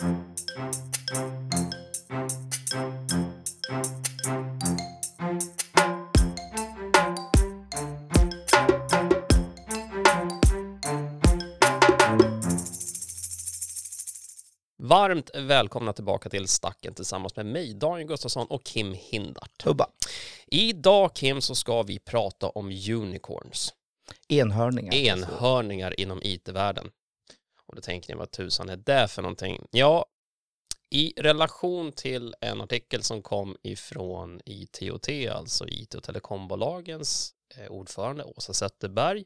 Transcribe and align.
Varmt 0.00 0.10
välkomna 15.34 15.92
tillbaka 15.92 16.28
till 16.28 16.48
Stacken 16.48 16.94
tillsammans 16.94 17.36
med 17.36 17.46
mig, 17.46 17.74
Daniel 17.74 18.08
Gustafsson 18.08 18.46
och 18.46 18.64
Kim 18.64 18.94
Hindart. 18.98 19.64
Hubba. 19.64 19.86
Idag 20.46 21.14
Kim 21.14 21.40
så 21.40 21.54
ska 21.54 21.82
vi 21.82 21.98
prata 21.98 22.48
om 22.48 22.66
unicorns, 22.66 23.74
Enhörningar. 24.28 24.94
enhörningar 24.94 26.00
inom 26.00 26.20
IT-världen. 26.22 26.90
Och 27.68 27.74
då 27.74 27.80
tänker 27.80 28.14
ni 28.14 28.18
vad 28.18 28.30
tusan 28.30 28.68
är 28.68 28.76
det 28.76 29.08
för 29.08 29.22
någonting? 29.22 29.66
Ja, 29.70 30.06
i 30.90 31.12
relation 31.16 31.92
till 31.92 32.34
en 32.40 32.60
artikel 32.60 33.02
som 33.02 33.22
kom 33.22 33.56
ifrån 33.62 34.40
ITOT, 34.44 35.08
alltså 35.30 35.68
IT 35.68 35.94
och 35.94 36.02
telekombolagens 36.02 37.34
eh, 37.56 37.66
ordförande 37.66 38.24
Åsa 38.24 38.52
Zetterberg 38.52 39.24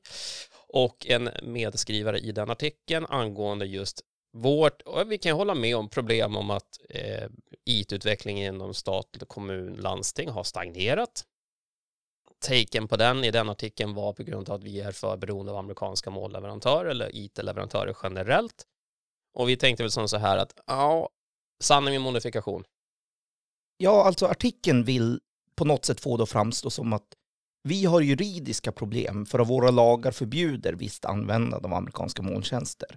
och 0.69 1.06
en 1.06 1.30
medskrivare 1.42 2.19
i 2.19 2.33
den 2.33 2.50
artikeln 2.50 3.06
angående 3.06 3.66
just 3.66 4.00
vårt, 4.33 4.83
och 4.83 5.12
vi 5.12 5.19
kan 5.19 5.36
hålla 5.36 5.55
med 5.55 5.77
om 5.77 5.88
problem 5.88 6.36
om 6.36 6.50
att 6.50 6.80
eh, 6.88 7.28
IT-utvecklingen 7.64 8.55
inom 8.55 8.74
stat, 8.74 9.16
kommun, 9.28 9.74
landsting 9.74 10.28
har 10.28 10.45
stagnerat. 10.45 11.24
Taken 12.42 12.88
på 12.88 12.96
den 12.96 13.24
i 13.24 13.30
den 13.30 13.51
artikeln 13.51 13.95
var 13.95 14.12
på 14.12 14.23
grund 14.23 14.48
av 14.48 14.55
att 14.55 14.64
vi 14.64 14.80
är 14.80 14.92
för 14.92 15.16
beroende 15.16 15.52
av 15.52 15.59
amerikanska 15.59 16.10
målleverantörer 16.10 16.91
eller 16.91 17.16
IT-leverantörer 17.16 17.96
generellt. 18.02 18.66
Och 19.34 19.48
vi 19.48 19.56
tänkte 19.56 19.83
väl 19.83 19.91
som 19.91 20.09
så 20.09 20.16
här 20.16 20.37
att 20.37 20.60
ja, 20.66 21.09
sanning 21.62 21.92
med 21.95 22.00
modifikation. 22.00 22.64
Ja, 23.77 24.05
alltså 24.05 24.27
artikeln 24.27 24.84
vill 24.84 25.20
på 25.56 25.64
något 25.64 25.84
sätt 25.84 26.00
få 26.00 26.16
det 26.16 26.22
att 26.22 26.31
framstå 26.31 26.70
som 26.70 26.92
att 26.92 27.06
vi 27.69 27.84
har 27.84 28.00
juridiska 28.00 28.72
problem 28.72 29.27
för 29.27 29.38
att 29.38 29.48
våra 29.48 29.70
lagar 29.70 30.11
förbjuder 30.11 30.72
visst 30.72 31.05
användande 31.05 31.69
av 31.69 31.75
amerikanska 31.75 32.22
molntjänster. 32.22 32.97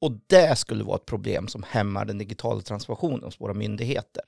Och 0.00 0.12
det 0.26 0.56
skulle 0.58 0.84
vara 0.84 0.96
ett 0.96 1.06
problem 1.06 1.48
som 1.48 1.62
hämmar 1.62 2.04
den 2.04 2.18
digitala 2.18 2.60
transformationen 2.60 3.24
hos 3.24 3.40
våra 3.40 3.54
myndigheter. 3.54 4.22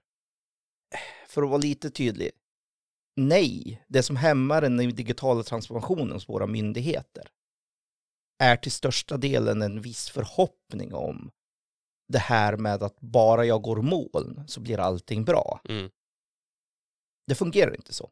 För 1.28 1.42
att 1.42 1.48
vara 1.48 1.58
lite 1.58 1.90
tydlig. 1.90 2.30
Nej, 3.20 3.82
det 3.88 4.02
som 4.02 4.16
hämmar 4.16 4.60
den 4.60 4.76
digitala 4.76 5.42
transformationen 5.42 6.12
hos 6.12 6.28
våra 6.28 6.46
myndigheter 6.46 7.28
är 8.38 8.56
till 8.56 8.72
största 8.72 9.16
delen 9.16 9.62
en 9.62 9.80
viss 9.80 10.10
förhoppning 10.10 10.94
om 10.94 11.30
det 12.08 12.18
här 12.18 12.56
med 12.56 12.82
att 12.82 13.00
bara 13.00 13.44
jag 13.44 13.62
går 13.62 13.82
moln 13.82 14.44
så 14.46 14.60
blir 14.60 14.78
allting 14.78 15.24
bra. 15.24 15.60
Mm. 15.68 15.90
Det 17.26 17.34
fungerar 17.34 17.76
inte 17.76 17.94
så. 17.94 18.10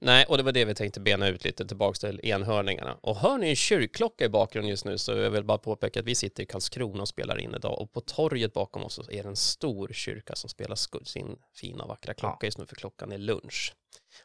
Nej, 0.00 0.24
och 0.28 0.36
det 0.36 0.42
var 0.42 0.52
det 0.52 0.64
vi 0.64 0.74
tänkte 0.74 1.00
bena 1.00 1.28
ut 1.28 1.44
lite 1.44 1.66
tillbaka 1.66 1.98
till 1.98 2.20
enhörningarna. 2.22 2.98
Och 3.00 3.16
hör 3.16 3.38
ni 3.38 3.48
en 3.48 3.56
kyrkklocka 3.56 4.24
i 4.24 4.28
bakgrunden 4.28 4.70
just 4.70 4.84
nu 4.84 4.98
så 4.98 5.12
jag 5.12 5.30
vill 5.30 5.44
bara 5.44 5.58
påpeka 5.58 6.00
att 6.00 6.06
vi 6.06 6.14
sitter 6.14 6.42
i 6.42 6.46
Karlskrona 6.46 7.02
och 7.02 7.08
spelar 7.08 7.38
in 7.38 7.54
idag 7.54 7.80
och 7.80 7.92
på 7.92 8.00
torget 8.00 8.52
bakom 8.52 8.84
oss 8.84 8.98
är 8.98 9.22
det 9.22 9.28
en 9.28 9.36
stor 9.36 9.88
kyrka 9.92 10.34
som 10.34 10.50
spelar 10.50 11.04
sin 11.04 11.38
fina 11.54 11.86
vackra 11.86 12.14
klocka 12.14 12.46
just 12.46 12.58
nu 12.58 12.66
för 12.66 12.76
klockan 12.76 13.12
är 13.12 13.18
lunch. 13.18 13.74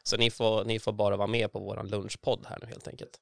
Så 0.02 0.16
ni 0.16 0.30
får, 0.30 0.64
ni 0.64 0.78
får 0.78 0.92
bara 0.92 1.16
vara 1.16 1.26
med 1.26 1.52
på 1.52 1.58
vår 1.58 1.82
lunchpodd 1.84 2.46
här 2.48 2.58
nu 2.60 2.66
helt 2.66 2.88
enkelt. 2.88 3.18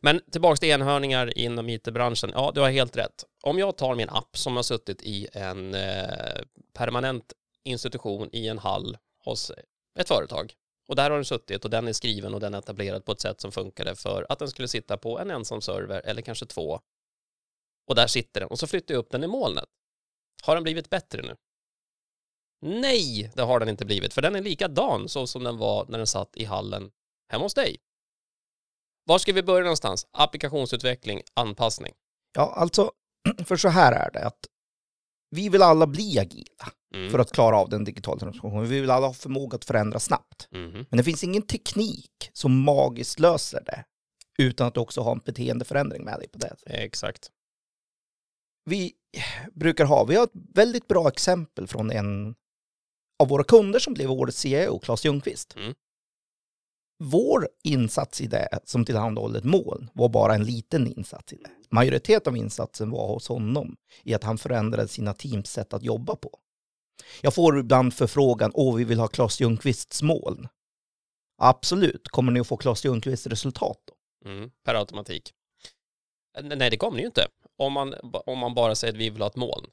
Men 0.00 0.20
tillbaka 0.32 0.56
till 0.56 0.68
enhörningar 0.68 1.38
inom 1.38 1.68
IT-branschen. 1.68 2.30
Ja, 2.34 2.52
du 2.54 2.60
har 2.60 2.70
helt 2.70 2.96
rätt. 2.96 3.24
Om 3.42 3.58
jag 3.58 3.76
tar 3.76 3.94
min 3.94 4.08
app 4.08 4.38
som 4.38 4.56
har 4.56 4.62
suttit 4.62 5.02
i 5.02 5.28
en 5.32 5.74
eh, 5.74 6.42
permanent 6.72 7.32
institution 7.64 8.28
i 8.32 8.48
en 8.48 8.58
hall 8.58 8.98
hos 9.24 9.52
ett 9.98 10.08
företag 10.08 10.54
och 10.88 10.96
där 10.96 11.10
har 11.10 11.16
den 11.16 11.24
suttit 11.24 11.64
och 11.64 11.70
den 11.70 11.88
är 11.88 11.92
skriven 11.92 12.34
och 12.34 12.40
den 12.40 12.54
är 12.54 12.58
etablerad 12.58 13.04
på 13.04 13.12
ett 13.12 13.20
sätt 13.20 13.40
som 13.40 13.52
funkade 13.52 13.94
för 13.96 14.26
att 14.28 14.38
den 14.38 14.48
skulle 14.48 14.68
sitta 14.68 14.96
på 14.96 15.18
en 15.18 15.30
ensam 15.30 15.60
server 15.60 16.00
eller 16.04 16.22
kanske 16.22 16.46
två. 16.46 16.80
Och 17.86 17.94
där 17.94 18.06
sitter 18.06 18.40
den 18.40 18.48
och 18.48 18.58
så 18.58 18.66
flyttar 18.66 18.94
jag 18.94 18.98
upp 18.98 19.10
den 19.10 19.24
i 19.24 19.26
molnet. 19.26 19.68
Har 20.42 20.54
den 20.54 20.62
blivit 20.62 20.90
bättre 20.90 21.22
nu? 21.22 21.36
Nej, 22.62 23.32
det 23.34 23.42
har 23.42 23.60
den 23.60 23.68
inte 23.68 23.84
blivit, 23.84 24.14
för 24.14 24.22
den 24.22 24.36
är 24.36 24.42
likadan 24.42 25.08
så 25.08 25.26
som 25.26 25.44
den 25.44 25.58
var 25.58 25.86
när 25.88 25.98
den 25.98 26.06
satt 26.06 26.36
i 26.36 26.44
hallen 26.44 26.90
hemma 27.32 27.44
hos 27.44 27.54
dig. 27.54 27.76
Var 29.04 29.18
ska 29.18 29.32
vi 29.32 29.42
börja 29.42 29.62
någonstans? 29.64 30.06
Applikationsutveckling, 30.12 31.20
anpassning. 31.34 31.92
Ja, 32.34 32.52
alltså, 32.56 32.92
för 33.44 33.56
så 33.56 33.68
här 33.68 33.92
är 33.92 34.10
det 34.12 34.26
att 34.26 34.38
vi 35.30 35.48
vill 35.48 35.62
alla 35.62 35.86
bli 35.86 36.18
agila 36.18 36.72
Mm. 36.94 37.10
för 37.10 37.18
att 37.18 37.32
klara 37.32 37.56
av 37.56 37.68
den 37.68 37.84
digitala 37.84 38.18
transformationen. 38.18 38.68
Vi 38.68 38.80
vill 38.80 38.90
alla 38.90 39.06
ha 39.06 39.14
förmåga 39.14 39.56
att 39.56 39.64
förändra 39.64 40.00
snabbt. 40.00 40.48
Mhm. 40.50 40.86
Men 40.90 40.96
det 40.96 41.04
finns 41.04 41.24
ingen 41.24 41.42
teknik 41.42 42.30
som 42.32 42.62
magiskt 42.62 43.18
löser 43.18 43.62
det 43.66 43.84
utan 44.38 44.66
att 44.66 44.74
du 44.74 44.80
också 44.80 45.00
har 45.00 45.12
en 45.12 45.18
beteendeförändring 45.18 46.04
med 46.04 46.18
dig 46.18 46.28
på 46.28 46.38
det. 46.38 46.56
Exakt. 46.66 47.30
Vi 48.64 48.92
brukar 49.52 49.84
ha, 49.84 50.04
vi 50.04 50.16
har 50.16 50.24
ett 50.24 50.30
väldigt 50.54 50.88
bra 50.88 51.08
exempel 51.08 51.66
från 51.66 51.90
en 51.90 52.34
av 53.20 53.28
våra 53.28 53.44
kunder 53.44 53.78
som 53.78 53.94
blev 53.94 54.10
årets 54.10 54.38
CEO, 54.38 54.78
Claes 54.78 55.04
Ljungqvist. 55.04 55.56
Mm. 55.56 55.74
Vår 56.98 57.48
insats 57.64 58.20
i 58.20 58.26
det, 58.26 58.58
som 58.64 58.84
tillhandahåller 58.84 59.38
ett 59.38 59.44
moln, 59.44 59.90
var 59.94 60.08
bara 60.08 60.34
en 60.34 60.44
liten 60.44 60.86
insats 60.86 61.32
i 61.32 61.36
det. 61.36 61.50
Majoritet 61.70 62.26
av 62.26 62.36
insatsen 62.36 62.90
var 62.90 63.06
hos 63.06 63.28
honom 63.28 63.76
i 64.02 64.14
att 64.14 64.24
han 64.24 64.38
förändrade 64.38 64.88
sina 64.88 65.14
teams 65.14 65.50
sätt 65.50 65.72
att 65.72 65.82
jobba 65.82 66.16
på. 66.16 66.38
Jag 67.20 67.34
får 67.34 67.58
ibland 67.58 67.94
förfrågan, 67.94 68.50
åh 68.54 68.76
vi 68.76 68.84
vill 68.84 68.98
ha 68.98 69.08
Claes 69.08 69.40
Ljungqvists 69.40 70.02
moln. 70.02 70.48
Absolut, 71.38 72.08
kommer 72.08 72.32
ni 72.32 72.40
att 72.40 72.46
få 72.46 72.56
Claes 72.56 72.84
Ljungqvists 72.84 73.26
resultat 73.26 73.78
då? 73.86 74.30
Mm. 74.30 74.50
Per 74.64 74.74
automatik. 74.74 75.32
Nej, 76.42 76.70
det 76.70 76.76
kommer 76.76 76.96
det 76.96 77.00
ju 77.00 77.06
inte. 77.06 77.26
Om 77.58 77.72
man, 77.72 77.94
om 78.26 78.38
man 78.38 78.54
bara 78.54 78.74
säger 78.74 78.92
att 78.92 79.00
vi 79.00 79.10
vill 79.10 79.22
ha 79.22 79.28
ett 79.28 79.36
moln. 79.36 79.66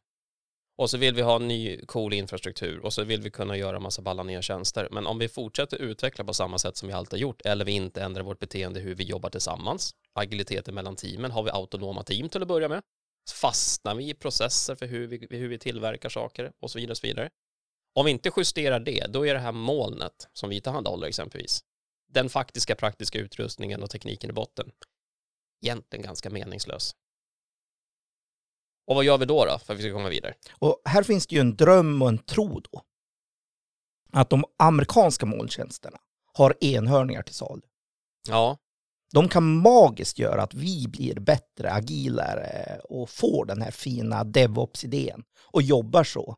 Och 0.78 0.90
så 0.90 0.98
vill 0.98 1.16
vi 1.16 1.22
ha 1.22 1.36
en 1.36 1.48
ny 1.48 1.86
cool 1.86 2.14
infrastruktur 2.14 2.80
och 2.80 2.94
så 2.94 3.04
vill 3.04 3.22
vi 3.22 3.32
kunna 3.32 3.58
göra 3.58 3.80
massa 3.80 4.02
balla 4.02 4.24
nya 4.24 4.42
tjänster. 4.42 4.88
Men 4.92 5.08
om 5.08 5.20
vi 5.20 5.28
fortsätter 5.28 5.78
utveckla 5.78 6.24
på 6.24 6.34
samma 6.34 6.58
sätt 6.58 6.78
som 6.78 6.88
vi 6.88 6.94
alltid 6.94 7.20
har 7.20 7.22
gjort 7.22 7.42
eller 7.42 7.66
vi 7.66 7.72
inte 7.72 8.02
ändrar 8.02 8.24
vårt 8.24 8.40
beteende 8.40 8.80
hur 8.80 8.96
vi 8.96 9.04
jobbar 9.04 9.30
tillsammans, 9.30 9.96
agiliteten 10.14 10.76
mellan 10.76 10.96
teamen, 10.96 11.32
har 11.32 11.44
vi 11.44 11.50
autonoma 11.50 12.04
team 12.04 12.30
till 12.30 12.42
att 12.42 12.48
börja 12.48 12.70
med, 12.70 12.82
fastnar 13.32 13.96
vi 13.96 14.10
i 14.10 14.14
processer 14.14 14.76
för 14.76 14.86
hur 14.86 15.08
vi, 15.08 15.28
hur 15.30 15.48
vi 15.48 15.58
tillverkar 15.58 16.10
saker 16.10 16.52
och 16.60 16.72
så 16.72 16.80
vidare. 16.80 16.92
Och 16.92 16.98
så 16.98 17.08
vidare. 17.08 17.30
Om 17.96 18.06
vi 18.06 18.12
inte 18.12 18.32
justerar 18.38 18.80
det, 18.80 19.06
då 19.10 19.28
är 19.28 19.34
det 19.34 19.40
här 19.40 19.52
molnet 19.52 20.28
som 20.34 20.50
vi 20.50 20.62
tillhandahåller 20.62 21.08
exempelvis, 21.08 21.64
den 22.10 22.30
faktiska 22.30 22.76
praktiska 22.76 23.20
utrustningen 23.20 23.84
och 23.84 23.90
tekniken 23.90 24.30
i 24.30 24.34
botten, 24.34 24.72
egentligen 25.62 26.04
ganska 26.04 26.30
meningslös. 26.30 26.96
Och 28.88 28.96
vad 28.96 29.04
gör 29.04 29.18
vi 29.18 29.26
då, 29.26 29.46
då 29.46 29.60
för 29.60 29.74
att 29.74 29.80
vi 29.80 29.84
ska 29.84 29.94
komma 29.94 30.10
vidare? 30.10 30.34
Och 30.60 30.82
här 30.86 31.04
finns 31.04 31.28
det 31.28 31.36
ju 31.36 31.42
en 31.42 31.56
dröm 31.56 32.02
och 32.02 32.10
en 32.10 32.18
tro 32.18 32.60
då. 32.60 32.82
Att 34.12 34.30
de 34.30 34.44
amerikanska 34.60 35.26
molntjänsterna 35.26 35.98
har 36.34 36.56
enhörningar 36.62 37.22
till 37.22 37.36
salu. 37.36 37.62
Ja, 38.28 38.58
De 39.14 39.30
kan 39.30 39.58
magiskt 39.58 40.20
göra 40.20 40.44
att 40.44 40.54
vi 40.54 40.88
blir 40.88 41.20
bättre, 41.20 41.72
agilare 41.72 42.80
och 42.84 43.10
får 43.10 43.46
den 43.46 43.62
här 43.62 43.72
fina 43.72 44.24
DevOps-idén 44.24 45.24
och 45.46 45.62
jobbar 45.62 46.04
så. 46.04 46.36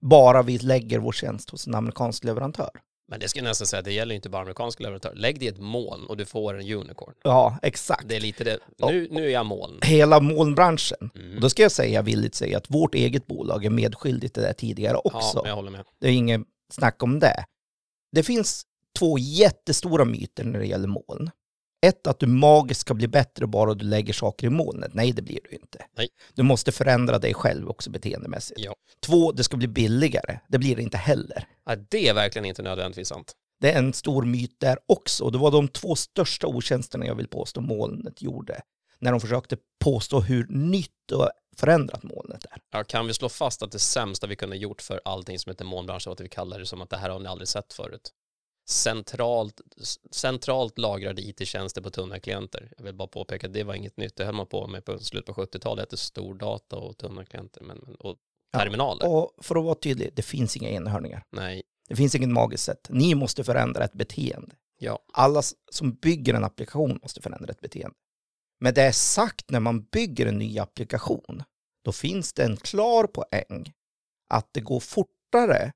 Bara 0.00 0.42
vi 0.42 0.58
lägger 0.58 0.98
vår 0.98 1.12
tjänst 1.12 1.50
hos 1.50 1.66
en 1.66 1.74
amerikansk 1.74 2.24
leverantör. 2.24 2.70
Men 3.08 3.20
det 3.20 3.28
skulle 3.28 3.44
jag 3.44 3.50
nästan 3.50 3.66
säga, 3.66 3.82
det 3.82 3.92
gäller 3.92 4.14
inte 4.14 4.28
bara 4.28 4.42
amerikanska 4.42 4.82
leverantörer. 4.82 5.14
Lägg 5.14 5.40
det 5.40 5.44
i 5.44 5.48
ett 5.48 5.60
moln 5.60 6.06
och 6.06 6.16
du 6.16 6.24
får 6.24 6.60
en 6.60 6.72
unicorn. 6.72 7.14
Ja, 7.22 7.58
exakt. 7.62 8.08
Det 8.08 8.16
är 8.16 8.20
lite 8.20 8.44
det. 8.44 8.58
Nu, 8.78 9.08
nu 9.10 9.26
är 9.26 9.30
jag 9.30 9.46
moln. 9.46 9.78
Hela 9.82 10.20
molnbranschen. 10.20 11.10
Mm. 11.14 11.34
Och 11.34 11.40
då 11.40 11.50
ska 11.50 11.62
jag 11.62 11.72
säga, 11.72 12.02
villigt 12.02 12.34
säga, 12.34 12.58
att 12.58 12.70
vårt 12.70 12.94
eget 12.94 13.26
bolag 13.26 13.64
är 13.64 13.70
medskyldigt 13.70 14.34
det 14.34 14.54
tidigare 14.54 14.96
också. 14.96 15.40
Ja, 15.44 15.48
jag 15.48 15.54
håller 15.54 15.70
med. 15.70 15.84
Det 16.00 16.08
är 16.08 16.12
inget 16.12 16.40
snack 16.72 17.02
om 17.02 17.18
det. 17.18 17.44
Det 18.12 18.22
finns 18.22 18.62
två 18.98 19.18
jättestora 19.18 20.04
myter 20.04 20.44
när 20.44 20.58
det 20.58 20.66
gäller 20.66 20.88
moln. 20.88 21.30
Ett, 21.84 22.06
att 22.06 22.18
du 22.18 22.26
magiskt 22.26 22.80
ska 22.80 22.94
bli 22.94 23.08
bättre 23.08 23.46
bara 23.46 23.74
du 23.74 23.84
lägger 23.84 24.12
saker 24.12 24.46
i 24.46 24.50
molnet. 24.50 24.94
Nej, 24.94 25.12
det 25.12 25.22
blir 25.22 25.38
du 25.50 25.56
inte. 25.56 25.86
Nej. 25.96 26.08
Du 26.34 26.42
måste 26.42 26.72
förändra 26.72 27.18
dig 27.18 27.34
själv 27.34 27.68
också 27.68 27.90
beteendemässigt. 27.90 28.60
Ja. 28.60 28.74
Två, 29.06 29.32
det 29.32 29.44
ska 29.44 29.56
bli 29.56 29.68
billigare. 29.68 30.38
Det 30.48 30.58
blir 30.58 30.76
det 30.76 30.82
inte 30.82 30.96
heller. 30.96 31.46
Ja, 31.66 31.76
det 31.76 32.08
är 32.08 32.14
verkligen 32.14 32.44
inte 32.44 32.62
nödvändigtvis 32.62 33.08
sant. 33.08 33.32
Det 33.60 33.72
är 33.72 33.78
en 33.78 33.92
stor 33.92 34.24
myt 34.24 34.56
där 34.60 34.78
också. 34.86 35.30
Det 35.30 35.38
var 35.38 35.50
de 35.50 35.68
två 35.68 35.94
största 35.94 36.46
otjänsterna 36.46 37.06
jag 37.06 37.14
vill 37.14 37.28
påstå 37.28 37.60
molnet 37.60 38.22
gjorde. 38.22 38.60
När 38.98 39.10
de 39.10 39.20
försökte 39.20 39.56
påstå 39.84 40.20
hur 40.20 40.46
nytt 40.48 41.12
och 41.12 41.30
förändrat 41.56 42.02
molnet 42.02 42.44
är. 42.50 42.58
Ja, 42.70 42.84
kan 42.84 43.06
vi 43.06 43.14
slå 43.14 43.28
fast 43.28 43.62
att 43.62 43.72
det 43.72 43.78
sämsta 43.78 44.26
vi 44.26 44.36
kunde 44.36 44.56
gjort 44.56 44.82
för 44.82 45.00
allting 45.04 45.38
som 45.38 45.50
heter 45.50 45.64
molnbranschen 45.64 46.10
var 46.10 46.14
att 46.14 46.20
vi 46.20 46.28
kallar 46.28 46.58
det 46.58 46.66
som 46.66 46.82
att 46.82 46.90
det 46.90 46.96
här 46.96 47.10
har 47.10 47.20
ni 47.20 47.28
aldrig 47.28 47.48
sett 47.48 47.72
förut. 47.72 48.10
Centralt, 48.66 49.60
centralt 50.10 50.78
lagrade 50.78 51.22
IT-tjänster 51.22 51.80
på 51.82 51.90
tunna 51.90 52.20
klienter. 52.20 52.72
Jag 52.76 52.84
vill 52.84 52.94
bara 52.94 53.08
påpeka 53.08 53.46
att 53.46 53.52
det 53.52 53.64
var 53.64 53.74
inget 53.74 53.96
nytt. 53.96 54.16
Det 54.16 54.24
höll 54.24 54.34
man 54.34 54.46
på 54.46 54.66
med 54.66 54.84
på 54.84 54.98
slutet 54.98 55.34
på 55.34 55.42
70-talet. 55.42 55.90
Det 55.90 55.96
stordata 55.96 56.76
och 56.76 56.96
tunna 56.96 57.24
klienter. 57.24 57.60
Men, 57.64 57.78
men, 57.78 57.94
och 57.94 58.16
terminaler. 58.52 59.08
Och 59.08 59.32
för 59.40 59.56
att 59.56 59.64
vara 59.64 59.74
tydlig, 59.74 60.10
det 60.14 60.22
finns 60.22 60.56
inga 60.56 60.68
enhörningar. 60.68 61.24
Nej, 61.30 61.62
Det 61.88 61.96
finns 61.96 62.14
ingen 62.14 62.32
magiskt 62.32 62.64
sätt. 62.64 62.86
Ni 62.90 63.14
måste 63.14 63.44
förändra 63.44 63.84
ett 63.84 63.92
beteende. 63.92 64.56
ja. 64.78 64.98
Alla 65.12 65.42
som 65.72 65.92
bygger 65.94 66.34
en 66.34 66.44
applikation 66.44 66.98
måste 67.02 67.20
förändra 67.20 67.50
ett 67.52 67.60
beteende. 67.60 67.96
Men 68.60 68.74
det 68.74 68.82
är 68.82 68.92
sagt 68.92 69.50
när 69.50 69.60
man 69.60 69.82
bygger 69.82 70.26
en 70.26 70.38
ny 70.38 70.58
applikation, 70.58 71.42
då 71.84 71.92
finns 71.92 72.32
det 72.32 72.44
en 72.44 72.56
klar 72.56 73.06
poäng 73.06 73.72
att 74.28 74.48
det 74.52 74.60
går 74.60 74.80
fortare 74.80 75.72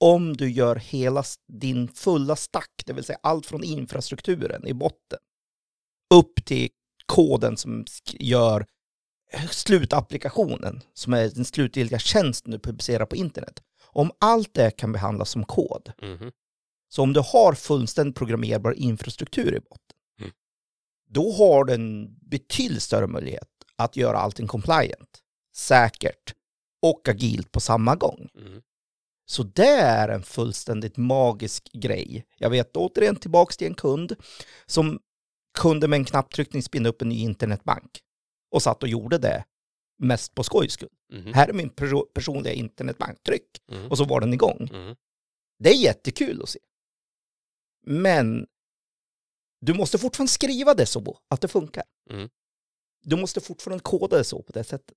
om 0.00 0.36
du 0.36 0.50
gör 0.50 0.76
hela 0.76 1.24
din 1.48 1.88
fulla 1.88 2.36
stack, 2.36 2.82
det 2.86 2.92
vill 2.92 3.04
säga 3.04 3.18
allt 3.22 3.46
från 3.46 3.64
infrastrukturen 3.64 4.66
i 4.66 4.74
botten, 4.74 5.18
upp 6.14 6.44
till 6.44 6.68
koden 7.06 7.56
som 7.56 7.84
gör 8.18 8.66
slutapplikationen, 9.50 10.80
som 10.94 11.12
är 11.12 11.28
den 11.28 11.44
slutgiltiga 11.44 11.98
tjänsten 11.98 12.50
du 12.52 12.58
publicerar 12.58 13.06
på 13.06 13.16
internet. 13.16 13.62
Om 13.86 14.10
allt 14.20 14.54
det 14.54 14.70
kan 14.70 14.92
behandlas 14.92 15.30
som 15.30 15.44
kod, 15.44 15.92
Mhm. 16.02 16.32
så 16.88 17.02
om 17.02 17.12
du 17.12 17.20
har 17.20 17.52
fullständigt 17.52 18.16
programmerbar 18.16 18.72
infrastruktur 18.72 19.54
i 19.56 19.60
botten, 19.60 19.96
Mm. 20.20 20.30
då 21.10 21.32
har 21.32 21.64
du 21.64 21.74
en 21.74 22.18
betydligt 22.20 22.82
större 22.82 23.06
möjlighet 23.06 23.48
att 23.76 23.96
göra 23.96 24.18
allting 24.18 24.46
compliant, 24.46 25.22
säkert 25.56 26.34
och 26.82 27.08
agilt 27.08 27.52
på 27.52 27.60
samma 27.60 27.96
gång. 27.96 28.28
Mhm. 28.34 28.62
Så 29.30 29.42
det 29.42 29.66
är 29.68 30.08
en 30.08 30.22
fullständigt 30.22 30.96
magisk 30.96 31.68
grej. 31.72 32.26
Jag 32.38 32.50
vet 32.50 32.76
återigen 32.76 33.16
tillbaks 33.16 33.56
till 33.56 33.66
en 33.66 33.74
kund 33.74 34.14
som 34.66 35.00
kunde 35.58 35.88
med 35.88 35.96
en 35.96 36.04
knapptryckning 36.04 36.62
spinna 36.62 36.88
upp 36.88 37.02
en 37.02 37.08
ny 37.08 37.20
internetbank 37.20 38.00
och 38.50 38.62
satt 38.62 38.82
och 38.82 38.88
gjorde 38.88 39.18
det 39.18 39.44
mest 39.98 40.34
på 40.34 40.42
skojs 40.42 40.72
skull. 40.72 40.88
Mhm. 41.12 41.32
Här 41.32 41.48
är 41.48 41.52
min 41.52 41.70
perso- 41.70 42.06
personliga 42.14 42.52
internetbank, 42.52 43.22
tryck! 43.22 43.62
Mhm. 43.72 43.86
Och 43.90 43.98
så 43.98 44.04
var 44.04 44.20
den 44.20 44.34
igång. 44.34 44.68
Mhm. 44.72 44.96
Det 45.58 45.70
är 45.70 45.74
jättekul 45.82 46.42
att 46.42 46.48
se. 46.48 46.58
Men 47.86 48.46
du 49.60 49.74
måste 49.74 49.98
fortfarande 49.98 50.32
skriva 50.32 50.74
det 50.74 50.86
så 50.86 51.18
att 51.28 51.40
det 51.40 51.48
funkar. 51.48 51.84
Mm. 52.10 52.28
Du 53.02 53.16
måste 53.16 53.40
fortfarande 53.40 53.82
koda 53.82 54.16
det 54.18 54.24
så 54.24 54.42
på 54.42 54.52
det 54.52 54.64
sättet. 54.64 54.96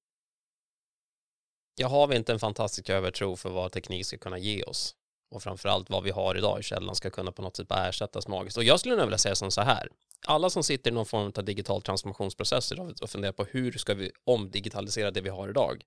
Jag 1.81 1.89
har 1.89 2.07
vi 2.07 2.15
inte 2.15 2.31
en 2.33 2.39
fantastisk 2.39 2.89
övertro 2.89 3.35
för 3.35 3.49
vad 3.49 3.71
teknik 3.71 4.05
ska 4.05 4.17
kunna 4.17 4.37
ge 4.37 4.63
oss 4.63 4.95
och 5.31 5.43
framförallt 5.43 5.89
vad 5.89 6.03
vi 6.03 6.11
har 6.11 6.37
idag 6.37 6.59
i 6.59 6.63
källan 6.63 6.95
ska 6.95 7.09
kunna 7.09 7.31
på 7.31 7.41
något 7.41 7.57
sätt 7.57 7.67
bara 7.67 7.87
ersättas 7.87 8.27
magiskt. 8.27 8.57
Och 8.57 8.63
jag 8.63 8.79
skulle 8.79 8.95
nog 8.95 9.05
vilja 9.05 9.17
säga 9.17 9.35
som 9.35 9.51
så 9.51 9.61
här. 9.61 9.89
Alla 10.27 10.49
som 10.49 10.63
sitter 10.63 10.91
i 10.91 10.93
någon 10.93 11.05
form 11.05 11.31
av 11.37 11.43
digital 11.45 11.81
transformationsprocess 11.81 12.71
idag 12.71 12.93
och 13.01 13.09
funderar 13.09 13.31
på 13.31 13.43
hur 13.43 13.71
ska 13.71 13.93
vi 13.93 14.11
omdigitalisera 14.23 15.11
det 15.11 15.21
vi 15.21 15.29
har 15.29 15.49
idag. 15.49 15.83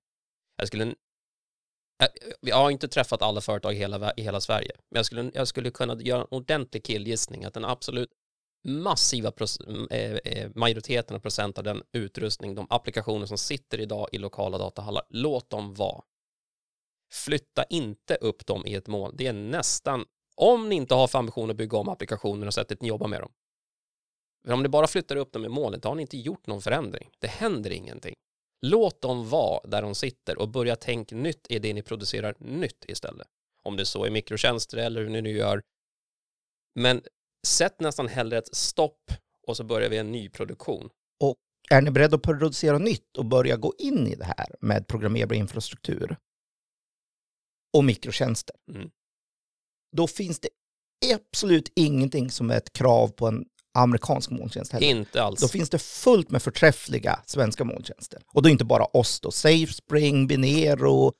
Jag 0.57 0.67
skulle 0.67 0.95
jag- 2.41 2.55
har 2.55 2.71
inte 2.71 2.87
träffat 2.87 3.21
alla 3.21 3.41
företag 3.41 3.73
i 3.73 3.77
hela, 3.77 4.13
i 4.17 4.21
hela 4.21 4.41
Sverige, 4.41 4.71
men 4.89 4.97
jag 4.99 5.05
skulle, 5.05 5.31
jag 5.33 5.47
skulle 5.47 5.71
kunna 5.71 6.01
göra 6.01 6.21
en 6.21 6.27
ordentlig 6.31 6.83
killgissning 6.83 7.45
att 7.45 7.53
den 7.53 7.65
absolut 7.65 8.09
massiva 8.65 9.31
eh, 9.91 10.11
eh, 10.11 10.51
majoriteten 10.55 11.15
av 11.15 11.19
procent 11.19 11.57
av 11.57 11.63
den 11.63 11.83
utrustning, 11.91 12.55
de 12.55 12.67
applikationer 12.69 13.25
som 13.25 13.37
sitter 13.37 13.79
idag 13.79 14.09
i 14.11 14.17
lokala 14.17 14.57
datahallar, 14.57 15.03
låt 15.09 15.49
dem 15.49 15.73
vara. 15.73 16.03
Flytta 17.11 17.63
inte 17.63 18.15
upp 18.15 18.45
dem 18.45 18.65
i 18.65 18.75
ett 18.75 18.87
mål. 18.87 19.11
Det 19.17 19.27
är 19.27 19.33
nästan, 19.33 20.05
om 20.35 20.69
ni 20.69 20.75
inte 20.75 20.95
har 20.95 21.07
för 21.07 21.19
ambition 21.19 21.49
att 21.49 21.55
bygga 21.55 21.77
om 21.77 21.89
applikationerna, 21.89 22.47
och 22.47 22.53
sättet 22.53 22.81
ni 22.81 22.87
jobbar 22.87 23.07
med 23.07 23.21
dem. 23.21 23.31
För 24.45 24.53
om 24.53 24.63
ni 24.63 24.69
bara 24.69 24.87
flyttar 24.87 25.15
upp 25.15 25.31
dem 25.31 25.45
i 25.45 25.49
målet, 25.49 25.81
då 25.81 25.89
har 25.89 25.95
ni 25.95 26.01
inte 26.01 26.17
gjort 26.17 26.47
någon 26.47 26.61
förändring. 26.61 27.09
Det 27.19 27.27
händer 27.27 27.71
ingenting. 27.71 28.13
Låt 28.61 29.01
dem 29.01 29.29
vara 29.29 29.67
där 29.67 29.81
de 29.81 29.95
sitter 29.95 30.37
och 30.37 30.49
börja 30.49 30.75
tänka 30.75 31.15
nytt 31.15 31.45
i 31.49 31.59
det 31.59 31.73
ni 31.73 31.81
producerar 31.81 32.35
nytt 32.39 32.85
istället. 32.87 33.27
Om 33.63 33.77
det 33.77 33.85
så 33.85 34.05
är 34.05 34.09
mikrotjänster 34.09 34.77
eller 34.77 35.01
hur 35.01 35.09
ni 35.09 35.21
nu 35.21 35.37
gör. 35.37 35.61
Men 36.75 37.01
sätt 37.45 37.79
nästan 37.79 38.07
hellre 38.07 38.37
ett 38.37 38.55
stopp 38.55 39.11
och 39.47 39.57
så 39.57 39.63
börjar 39.63 39.89
vi 39.89 39.97
en 39.97 40.11
ny 40.11 40.29
produktion. 40.29 40.89
Är 41.69 41.81
ni 41.81 41.91
beredda 41.91 42.15
att 42.15 42.21
producera 42.21 42.77
nytt 42.77 43.17
och 43.17 43.25
börja 43.25 43.57
gå 43.57 43.73
in 43.77 44.07
i 44.07 44.15
det 44.15 44.25
här 44.25 44.47
med 44.61 44.87
programmerbar 44.87 45.35
infrastruktur 45.35 46.17
och 47.73 47.83
mikrotjänster, 47.83 48.55
Mm. 48.75 48.89
då 49.95 50.07
finns 50.07 50.39
det 50.39 50.49
absolut 51.13 51.71
ingenting 51.75 52.31
som 52.31 52.51
är 52.51 52.57
ett 52.57 52.73
krav 52.73 53.07
på 53.07 53.27
en 53.27 53.45
amerikansk 53.73 54.29
molntjänst 54.29 54.71
heller. 54.71 54.87
Inte 54.87 55.23
alls. 55.23 55.41
Då 55.41 55.47
finns 55.47 55.69
det 55.69 55.79
fullt 55.79 56.29
med 56.29 56.41
förträffliga 56.41 57.19
svenska 57.25 57.63
molntjänster. 57.63 58.21
Och 58.33 58.41
då 58.41 58.49
inte 58.49 58.65
bara 58.65 58.85
oss 58.85 59.19
då. 59.19 59.31
SafeSpring, 59.31 60.27
Binero, 60.27 61.13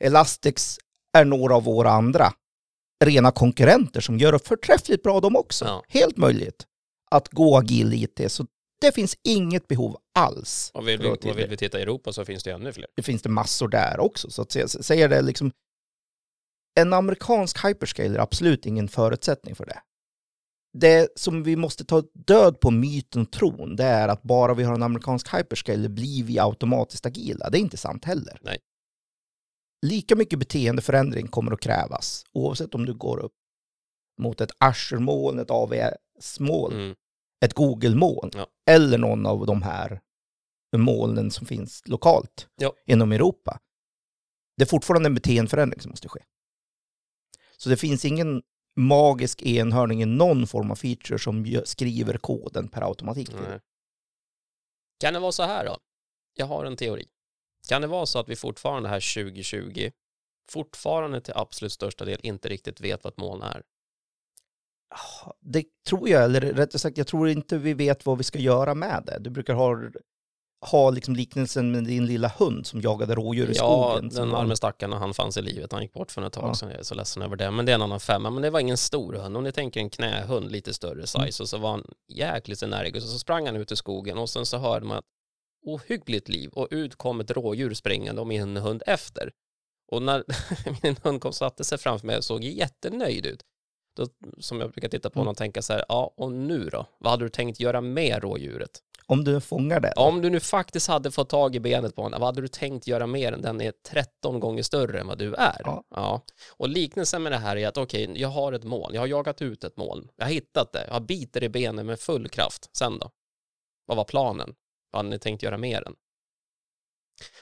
Elastix 0.00 0.78
är 1.12 1.24
några 1.24 1.56
av 1.56 1.64
våra 1.64 1.90
andra 1.90 2.32
rena 3.04 3.30
konkurrenter 3.30 4.00
som 4.00 4.18
gör 4.18 4.32
det 4.32 4.38
förträffligt 4.38 5.02
bra 5.02 5.20
de 5.20 5.36
också. 5.36 5.64
Ja. 5.64 5.82
Helt 5.88 6.16
möjligt 6.16 6.66
att 7.10 7.28
gå 7.28 7.56
agil 7.58 7.92
IT. 7.92 8.32
Så 8.32 8.46
det 8.80 8.92
finns 8.94 9.16
inget 9.24 9.68
behov 9.68 9.96
alls. 10.18 10.70
Och 10.74 10.88
vill 10.88 11.00
vi, 11.00 11.08
och 11.08 11.38
vill 11.38 11.48
vi 11.48 11.56
titta 11.56 11.78
i 11.78 11.82
Europa 11.82 12.12
så 12.12 12.24
finns 12.24 12.42
det 12.42 12.50
ännu 12.52 12.72
fler. 12.72 12.86
Det 12.96 13.02
finns 13.02 13.22
det 13.22 13.28
massor 13.28 13.68
där 13.68 14.00
också. 14.00 14.30
Så 14.30 14.42
att 14.42 14.48
sä- 14.54 14.82
säga 14.82 15.08
det 15.08 15.22
liksom, 15.22 15.52
en 16.80 16.92
amerikansk 16.92 17.64
hyperscale 17.64 18.14
är 18.14 18.18
absolut 18.18 18.66
ingen 18.66 18.88
förutsättning 18.88 19.54
för 19.54 19.66
det. 19.66 19.80
Det 20.78 21.08
som 21.16 21.42
vi 21.42 21.56
måste 21.56 21.84
ta 21.84 22.02
död 22.26 22.60
på 22.60 22.70
myten 22.70 23.22
och 23.22 23.32
tron, 23.32 23.76
det 23.76 23.84
är 23.84 24.08
att 24.08 24.22
bara 24.22 24.54
vi 24.54 24.62
har 24.62 24.74
en 24.74 24.82
amerikansk 24.82 25.34
hyperscale 25.34 25.88
blir 25.88 26.24
vi 26.24 26.38
automatiskt 26.38 27.06
agila. 27.06 27.50
Det 27.50 27.58
är 27.58 27.60
inte 27.60 27.76
sant 27.76 28.04
heller. 28.04 28.38
Nej. 28.42 28.58
Lika 29.84 30.16
mycket 30.16 30.38
beteendeförändring 30.38 31.28
kommer 31.28 31.52
att 31.52 31.60
krävas, 31.60 32.24
oavsett 32.32 32.74
om 32.74 32.84
du 32.86 32.94
går 32.94 33.18
upp 33.18 33.32
mot 34.20 34.40
ett 34.40 34.50
Azure-moln, 34.58 35.38
ett 35.38 35.50
AWS-moln, 35.50 36.74
Mm. 36.74 36.94
ett 37.44 37.54
Google-moln 37.54 38.30
Ja. 38.34 38.46
eller 38.70 38.98
någon 38.98 39.26
av 39.26 39.46
de 39.46 39.62
här 39.62 40.00
molnen 40.76 41.30
som 41.30 41.46
finns 41.46 41.82
lokalt 41.86 42.48
Ja. 42.56 42.72
inom 42.86 43.12
Europa. 43.12 43.60
Det 44.56 44.62
är 44.64 44.66
fortfarande 44.66 45.06
en 45.06 45.14
beteendeförändring 45.14 45.80
som 45.80 45.90
måste 45.90 46.08
ske. 46.08 46.20
Så 47.56 47.68
det 47.68 47.76
finns 47.76 48.04
ingen 48.04 48.42
magisk 48.76 49.42
enhörning 49.42 50.02
i 50.02 50.06
någon 50.06 50.46
form 50.46 50.70
av 50.70 50.76
feature 50.76 51.18
som 51.18 51.62
skriver 51.64 52.18
koden 52.18 52.68
per 52.68 52.82
automatik. 52.88 53.30
Nej. 53.32 53.60
Kan 55.00 55.14
det 55.14 55.20
vara 55.20 55.32
så 55.32 55.42
här 55.42 55.64
då? 55.64 55.78
Jag 56.34 56.46
har 56.46 56.64
en 56.64 56.76
teori. 56.76 57.06
Kan 57.68 57.80
det 57.82 57.86
vara 57.88 58.06
så 58.06 58.18
att 58.18 58.28
vi 58.28 58.36
fortfarande 58.36 58.88
här 58.88 59.22
2020 59.24 59.90
fortfarande 60.50 61.20
till 61.20 61.34
absolut 61.36 61.72
största 61.72 62.04
del 62.04 62.20
inte 62.22 62.48
riktigt 62.48 62.80
vet 62.80 63.04
vad 63.04 63.12
ett 63.12 63.18
moln 63.18 63.42
är? 63.42 63.62
Ah, 64.90 65.32
Det 65.40 65.64
tror 65.88 66.08
jag, 66.08 66.24
eller 66.24 66.40
rättare 66.40 66.78
sagt, 66.78 66.98
jag 66.98 67.06
tror 67.06 67.28
inte 67.28 67.58
vi 67.58 67.74
vet 67.74 68.06
vad 68.06 68.18
vi 68.18 68.24
ska 68.24 68.38
göra 68.38 68.74
med 68.74 69.02
det. 69.06 69.18
Du 69.20 69.30
brukar 69.30 69.54
ha, 69.54 69.76
ha 70.70 70.90
liksom 70.90 71.16
liknelsen 71.16 71.72
med 71.72 71.84
din 71.84 72.06
lilla 72.06 72.28
hund 72.28 72.66
som 72.66 72.80
jagade 72.80 73.14
rådjur 73.14 73.50
i 73.50 73.54
Ja, 73.56 73.92
skogen. 73.92 74.10
som 74.10 74.28
den 74.28 74.36
arme 74.36 74.56
stackaren 74.56 74.92
han 74.92 75.14
fanns 75.14 75.36
i 75.36 75.42
livet. 75.42 75.72
Han 75.72 75.82
gick 75.82 75.92
bort 75.92 76.10
för 76.10 76.26
ett 76.26 76.32
tag 76.32 76.48
Ja. 76.50 76.54
sedan. 76.54 76.70
Jag 76.70 76.78
är 76.78 76.82
så 76.82 76.94
ledsen 76.94 77.22
över 77.22 77.36
det. 77.36 77.50
Men 77.50 77.66
det 77.66 77.72
är 77.72 77.74
en 77.74 77.82
annan 77.82 78.00
femma. 78.00 78.30
Men 78.30 78.42
det 78.42 78.50
var 78.50 78.60
ingen 78.60 78.76
stor 78.76 79.12
hund. 79.12 79.36
Om 79.36 79.44
ni 79.44 79.52
tänker 79.52 79.80
en 79.80 79.90
knähund, 79.90 80.52
lite 80.52 80.74
större 80.74 81.06
size. 81.06 81.18
Mm. 81.18 81.28
Och 81.40 81.48
så 81.48 81.58
var 81.58 81.70
han 81.70 81.84
jäkligt 82.08 82.62
energisk. 82.62 83.04
Och 83.04 83.10
så 83.10 83.18
sprang 83.18 83.46
han 83.46 83.56
ut 83.56 83.72
i 83.72 83.76
skogen. 83.76 84.18
Och 84.18 84.30
sen 84.30 84.46
så 84.46 84.58
hörde 84.58 84.86
man 84.86 84.98
ett 84.98 85.04
ohyggligt 85.64 86.28
liv. 86.28 86.50
Och 86.52 86.68
ut 86.70 86.96
kom 86.96 87.20
ett 87.20 87.30
rådjur 87.30 87.74
springande 87.74 88.20
och 88.20 88.26
min 88.26 88.56
hund 88.56 88.82
efter. 88.86 89.32
Och 89.92 90.02
när 90.02 90.24
min 90.82 90.96
hund 91.02 91.20
kom 91.20 91.32
satte 91.32 91.64
sig 91.64 91.78
framför 91.78 92.06
mig 92.06 92.16
och 92.16 92.24
såg 92.24 92.44
jättenöjd 92.44 93.26
ut. 93.26 93.42
Då, 93.96 94.06
som 94.38 94.60
jag 94.60 94.70
brukar 94.70 94.88
titta 94.88 95.10
på 95.10 95.18
Mm. 95.18 95.20
honom 95.20 95.30
och 95.30 95.36
tänka 95.36 95.62
så 95.62 95.72
här, 95.72 95.84
ja 95.88 96.14
och 96.16 96.32
nu 96.32 96.68
då? 96.68 96.86
Vad 96.98 97.10
hade 97.10 97.24
du 97.24 97.28
tänkt 97.28 97.60
göra 97.60 97.80
med 97.80 98.22
rådjuret? 98.22 98.80
Om 99.06 99.24
du 99.24 99.40
fångar 99.40 99.80
det. 99.80 99.92
Om 99.96 100.22
du 100.22 100.30
nu 100.30 100.40
faktiskt 100.40 100.88
hade 100.88 101.10
fått 101.10 101.28
tag 101.28 101.56
i 101.56 101.60
benet 101.60 101.96
på 101.96 102.02
honom, 102.02 102.20
vad 102.20 102.26
hade 102.28 102.40
du 102.40 102.48
tänkt 102.48 102.86
göra 102.86 103.06
mer 103.06 103.32
än 103.32 103.42
den 103.42 103.60
är 103.60 103.72
13 103.88 104.40
gånger 104.40 104.62
större 104.62 105.00
än 105.00 105.06
vad 105.06 105.18
du 105.18 105.34
är? 105.34 105.60
Ja. 105.90 106.24
Och 106.56 106.68
liknelsen 106.68 107.22
med 107.22 107.32
det 107.32 107.38
här 107.38 107.56
är 107.56 107.68
att 107.68 107.76
okej, 107.76 108.12
jag 108.16 108.28
har 108.28 108.52
ett 108.52 108.64
mål, 108.64 108.94
jag 108.94 109.02
har 109.02 109.06
jagat 109.06 109.42
ut 109.42 109.64
ett 109.64 109.76
mål, 109.76 110.10
jag 110.16 110.24
har 110.24 110.32
hittat 110.32 110.72
det, 110.72 110.86
jag 110.90 111.02
biter 111.02 111.44
i 111.44 111.48
benen 111.48 111.86
med 111.86 112.00
full 112.00 112.28
kraft. 112.28 112.70
Sen 112.76 112.98
då? 112.98 113.10
Vad 113.86 113.96
var 113.96 114.04
planen? 114.04 114.54
Vad 114.94 114.98
hade 114.98 115.10
ni 115.10 115.18
tänkt 115.18 115.42
göra 115.42 115.58
mer 115.58 115.88
än? 115.88 115.94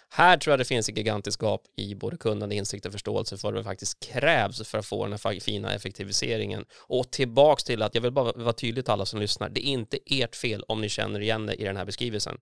Här 0.08 0.36
tror 0.36 0.52
jag 0.52 0.60
det 0.60 0.64
finns 0.64 0.88
ett 0.88 0.96
gigantiskt 0.96 1.42
gap 1.42 1.62
i 1.76 1.94
både 1.94 2.16
kunnande, 2.16 2.54
insikt 2.54 2.86
och 2.86 2.92
förståelse 2.92 3.36
för 3.36 3.48
vad 3.48 3.54
det 3.54 3.64
faktiskt 3.64 4.00
krävs 4.00 4.68
för 4.68 4.78
att 4.78 4.86
få 4.86 5.06
den 5.06 5.18
här 5.24 5.40
fina 5.40 5.74
effektiviseringen. 5.74 6.64
Och 6.78 7.10
tillbaks 7.10 7.64
till 7.64 7.82
att 7.82 7.94
jag 7.94 8.02
vill 8.02 8.12
bara 8.12 8.32
vara 8.32 8.52
tydlig 8.52 8.84
till 8.84 8.92
alla 8.92 9.06
som 9.06 9.20
lyssnar, 9.20 9.48
det 9.48 9.66
är 9.66 9.70
inte 9.70 9.98
ert 10.06 10.36
fel 10.36 10.64
om 10.68 10.80
ni 10.80 10.88
känner 10.88 11.20
igen 11.20 11.46
det 11.46 11.54
i 11.54 11.64
den 11.64 11.76
här 11.76 11.84
beskrivelsen. 11.84 12.38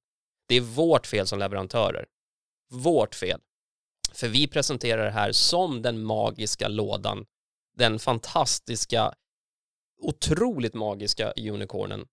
Det 0.49 0.55
är 0.55 0.61
vårt 0.61 1.07
fel 1.07 1.27
som 1.27 1.39
leverantörer. 1.39 2.07
Vårt 2.71 3.15
fel. 3.15 3.41
För 4.13 4.29
vi 4.29 4.49
presenterar 4.49 5.05
det 5.05 5.11
här 5.11 5.33
som 5.33 5.83
den 5.83 6.03
magiska 6.03 6.69
lådan, 6.69 7.27
den 7.77 7.99
fantastiska, 7.99 9.15
otroligt 10.03 10.75
magiska 10.75 11.33
unicornen, 11.33 12.07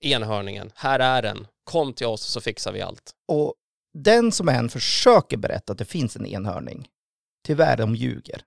enhörningen. 0.00 0.72
Här 0.74 0.98
är 1.00 1.22
den. 1.22 1.46
Kom 1.64 1.92
till 1.92 2.06
oss 2.06 2.22
så 2.22 2.40
fixar 2.40 2.72
vi 2.72 2.80
allt. 2.80 3.10
Och 3.28 3.54
den 3.98 4.32
som 4.32 4.48
än 4.48 4.68
försöker 4.68 5.36
berätta 5.36 5.72
att 5.72 5.78
det 5.78 5.84
finns 5.84 6.16
en 6.16 6.26
enhörning, 6.26 6.88
tyvärr 7.46 7.76
de 7.76 7.94
ljuger. 7.94 8.42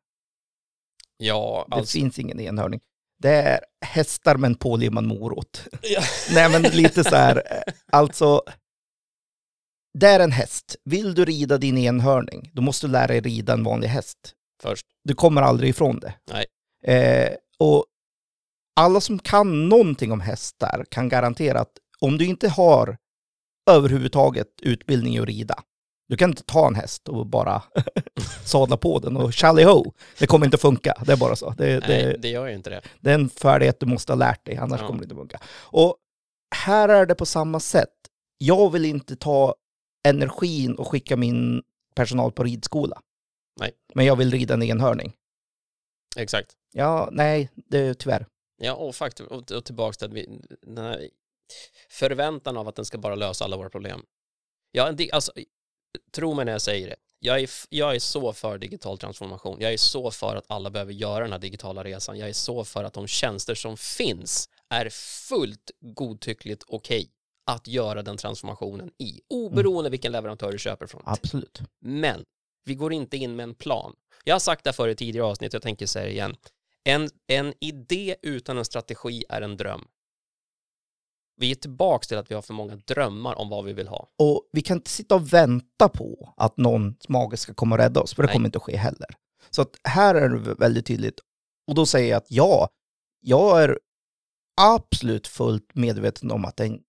Ja, 1.17 1.65
Det 1.69 1.75
alltså. 1.75 1.97
finns 1.97 2.19
ingen 2.19 2.39
enhörning. 2.39 2.79
Det 3.19 3.29
är 3.29 3.59
hästar 3.85 4.37
med 4.37 4.47
en 4.47 4.55
pålimmad 4.55 5.03
morot. 5.03 5.63
Ja. 5.81 6.01
Nej 6.33 6.49
men 6.51 6.61
lite 6.61 7.03
så 7.03 7.15
här, 7.15 7.35
eh, 7.51 7.73
alltså. 7.91 8.41
Det 9.99 10.07
är 10.07 10.19
en 10.19 10.31
häst. 10.31 10.75
Vill 10.83 11.15
du 11.15 11.25
rida 11.25 11.57
din 11.57 11.77
enhörning, 11.77 12.51
då 12.53 12.61
måste 12.61 12.87
du 12.87 12.91
lära 12.91 13.07
dig 13.07 13.19
rida 13.21 13.53
en 13.53 13.63
vanlig 13.63 13.87
häst. 13.87 14.17
Först. 14.61 14.85
Du 15.03 15.13
kommer 15.13 15.41
aldrig 15.41 15.69
ifrån 15.69 15.99
det. 15.99 16.13
Nej. 16.31 16.45
Eh, 16.95 17.35
och 17.59 17.85
alla 18.77 19.01
som 19.01 19.19
kan 19.19 19.69
någonting 19.69 20.11
om 20.11 20.21
hästar 20.21 20.85
kan 20.89 21.09
garantera 21.09 21.59
att 21.59 21.71
om 21.99 22.17
du 22.17 22.25
inte 22.25 22.49
har 22.49 22.97
överhuvudtaget 23.69 24.47
utbildning 24.61 25.15
i 25.15 25.19
att 25.19 25.25
rida, 25.27 25.55
du 26.09 26.17
kan 26.17 26.29
inte 26.29 26.43
ta 26.43 26.67
en 26.67 26.75
häst 26.75 27.07
och 27.07 27.25
bara 27.27 27.63
sadla 28.45 28.77
på 28.77 28.99
den 28.99 29.17
och 29.17 29.33
tjally 29.33 29.63
ho. 29.63 29.93
Det 30.19 30.27
kommer 30.27 30.45
inte 30.45 30.57
funka, 30.57 30.93
det 31.05 31.11
är 31.11 31.17
bara 31.17 31.35
så. 31.35 31.49
Det, 31.49 31.87
Nej, 31.87 32.03
det, 32.03 32.17
det 32.17 32.27
gör 32.29 32.47
ju 32.47 32.53
inte 32.55 32.69
det. 32.69 32.81
det 32.99 33.09
är 33.09 33.15
en 33.15 33.29
färdighet 33.29 33.79
du 33.79 33.85
måste 33.85 34.11
ha 34.11 34.17
lärt 34.17 34.45
dig, 34.45 34.57
annars 34.57 34.81
Ja. 34.81 34.87
kommer 34.87 34.99
det 34.99 35.03
inte 35.03 35.15
funka. 35.15 35.39
Och 35.59 35.97
här 36.55 36.89
är 36.89 37.05
det 37.05 37.15
på 37.15 37.25
samma 37.25 37.59
sätt. 37.59 37.93
Jag 38.37 38.71
vill 38.71 38.85
inte 38.85 39.15
ta 39.15 39.55
energin 40.07 40.75
och 40.75 40.87
skicka 40.87 41.17
min 41.17 41.63
personal 41.95 42.31
på 42.31 42.43
ridskola. 42.43 43.01
Nej. 43.59 43.71
Men 43.95 44.05
jag 44.05 44.15
vill 44.15 44.31
rida 44.31 44.53
en 44.53 44.63
enhörning. 44.63 45.13
Exakt. 46.17 46.51
Ja, 46.73 47.09
nej, 47.11 47.49
det 47.55 47.77
är 47.79 47.93
tyvärr. 47.93 48.25
Ja, 48.57 48.73
och 48.73 48.95
faktiskt, 48.95 49.31
och, 49.31 49.51
och 49.51 49.65
tillbaks 49.65 49.97
till 49.97 50.07
att 50.07 50.13
vi, 50.13 50.39
den 50.61 50.85
här 50.85 51.09
förväntan 51.89 52.57
av 52.57 52.67
att 52.67 52.75
den 52.75 52.85
ska 52.85 52.97
bara 52.97 53.15
lösa 53.15 53.45
alla 53.45 53.57
våra 53.57 53.69
problem. 53.69 54.05
Ja, 54.71 54.91
di- 54.91 55.11
alltså, 55.11 55.31
tro 56.11 56.33
mig 56.33 56.45
när 56.45 56.51
jag 56.51 56.61
säger 56.61 56.87
det. 56.87 56.95
Jag 57.19 57.39
är, 57.39 57.49
jag 57.69 57.95
är 57.95 57.99
så 57.99 58.33
för 58.33 58.57
digital 58.57 58.97
transformation. 58.97 59.57
Jag 59.61 59.73
är 59.73 59.77
så 59.77 60.11
för 60.11 60.35
att 60.35 60.45
alla 60.47 60.69
behöver 60.69 60.93
göra 60.93 61.23
den 61.23 61.31
här 61.31 61.39
digitala 61.39 61.83
resan. 61.83 62.17
Jag 62.19 62.29
är 62.29 62.33
så 62.33 62.63
för 62.63 62.83
att 62.83 62.93
de 62.93 63.07
tjänster 63.07 63.55
som 63.55 63.77
finns 63.77 64.49
är 64.69 64.89
fullt 65.29 65.71
godtyckligt 65.79 66.63
okej 66.67 67.09
att 67.45 67.67
göra 67.67 68.01
den 68.01 68.17
transformationen 68.17 68.91
i, 68.97 69.21
oberoende 69.29 69.89
vilken 69.89 70.11
leverantör 70.11 70.51
du 70.51 70.57
köper 70.57 70.87
från. 70.87 71.01
Absolut. 71.05 71.61
Men 71.79 72.25
vi 72.65 72.75
går 72.75 72.93
inte 72.93 73.17
in 73.17 73.35
med 73.35 73.43
en 73.43 73.55
plan. 73.55 73.95
Jag 74.23 74.35
har 74.35 74.39
sagt 74.39 74.63
det 74.63 74.73
förr 74.73 74.87
i 74.89 74.95
tidigare 74.95 75.25
avsnitt, 75.27 75.53
jag 75.53 75.61
tänker 75.61 75.85
säga 75.85 76.05
det 76.05 76.11
igen. 76.11 76.35
En, 76.87 77.09
en 77.27 77.53
idé 77.61 78.15
utan 78.21 78.57
en 78.57 78.65
strategi 78.65 79.23
är 79.29 79.41
en 79.41 79.57
dröm. 79.57 79.87
Vi 81.35 81.51
är 81.51 81.55
tillbaka 81.55 82.03
till 82.03 82.17
att 82.17 82.31
vi 82.31 82.35
har 82.35 82.41
för 82.41 82.53
många 82.53 82.75
drömmar 82.75 83.35
om 83.35 83.49
vad 83.49 83.65
vi 83.65 83.73
vill 83.73 83.87
ha. 83.87 84.09
Och 84.19 84.49
vi 84.51 84.61
kan 84.61 84.77
inte 84.77 84.89
sitta 84.89 85.15
och 85.15 85.33
vänta 85.33 85.89
på 85.89 86.33
att 86.37 86.57
någon 86.57 86.95
mage 87.07 87.37
ska 87.37 87.53
komma 87.53 87.75
och 87.75 87.79
rädda 87.79 88.01
oss, 88.01 88.13
för 88.13 88.23
det 88.23 88.27
Nej. 88.27 88.33
kommer 88.33 88.47
inte 88.47 88.57
att 88.57 88.63
ske 88.63 88.77
heller. 88.77 89.07
Så 89.49 89.61
att 89.61 89.79
här 89.83 90.15
är 90.15 90.29
det 90.29 90.53
väldigt 90.53 90.85
tydligt. 90.85 91.19
Och 91.67 91.75
då 91.75 91.85
säger 91.85 92.09
jag 92.09 92.17
att 92.17 92.31
ja, 92.31 92.69
jag 93.21 93.63
är 93.63 93.79
absolut 94.61 95.27
fullt 95.27 95.75
medveten 95.75 96.31
om 96.31 96.45
att 96.45 96.57
det 96.57 96.63
är 96.63 96.67
en 96.67 96.81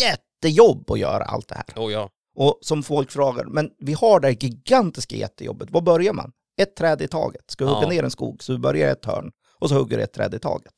jättejobb 0.00 0.90
att 0.90 0.98
göra 0.98 1.24
allt 1.24 1.48
det 1.48 1.54
här. 1.54 1.84
Oh 1.84 1.92
ja, 1.92 2.10
Och 2.36 2.58
som 2.62 2.82
folk 2.82 3.10
frågar, 3.10 3.44
men 3.44 3.70
vi 3.78 3.92
har 3.92 4.20
det 4.20 4.28
här 4.28 4.36
gigantiska 4.40 5.16
jättejobbet, 5.16 5.70
var 5.70 5.80
börjar 5.80 6.12
man? 6.12 6.32
Ett 6.56 6.76
träd 6.76 7.02
i 7.02 7.08
taget. 7.08 7.50
Ska 7.50 7.64
du 7.64 7.70
hugga 7.70 7.82
Ja. 7.82 7.88
ner 7.88 8.02
en 8.02 8.10
skog 8.10 8.42
så 8.42 8.52
du 8.52 8.58
börjar 8.58 8.88
i 8.88 8.90
ett 8.90 9.04
hörn 9.04 9.32
och 9.58 9.68
så 9.68 9.74
hugger 9.74 9.96
du 9.96 10.02
ett 10.02 10.12
träd 10.12 10.34
i 10.34 10.38
taget. 10.38 10.72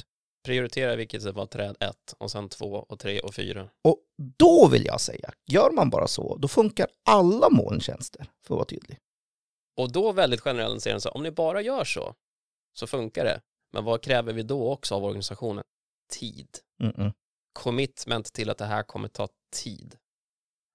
prioritera 0.45 0.97
vilket 0.97 1.23
var 1.25 1.47
träd 1.47 1.77
ett 1.81 2.15
och 2.19 2.31
sen 2.31 2.49
två 2.49 2.67
och 2.89 2.99
tre 2.99 3.21
och 3.21 3.35
fyra. 3.35 3.69
Och 3.85 3.99
då 4.39 4.69
vill 4.69 4.85
jag 4.87 5.01
säga, 5.01 5.33
gör 5.51 5.71
man 5.71 5.91
bara 5.91 6.07
så, 6.07 6.37
då 6.37 6.49
funkar 6.49 6.87
alla 7.09 7.51
molntjänster, 7.51 8.27
för 8.47 8.55
att 8.55 8.57
vara 8.59 8.65
tydlig. 8.65 8.99
Och 9.77 9.93
då 9.93 10.13
väldigt 10.13 10.41
generaliserande, 10.41 11.01
så 11.01 11.09
om 11.11 11.23
ni 11.23 11.31
bara 11.31 11.61
gör 11.63 11.85
så, 11.85 12.15
så 12.79 12.87
funkar 12.87 13.25
det. 13.25 13.41
Men 13.73 13.85
vad 13.85 14.03
kräver 14.03 14.33
vi 14.33 14.43
då 14.43 14.71
också 14.73 14.95
av 14.95 15.05
organisationen? 15.05 15.65
Tid. 16.13 16.49
Mm-mm. 16.83 17.13
commitment 17.53 18.33
till 18.33 18.51
att 18.51 18.59
det 18.59 18.65
här 18.65 18.83
kommer 18.83 19.09
ta 19.09 19.29
tid. 19.55 19.97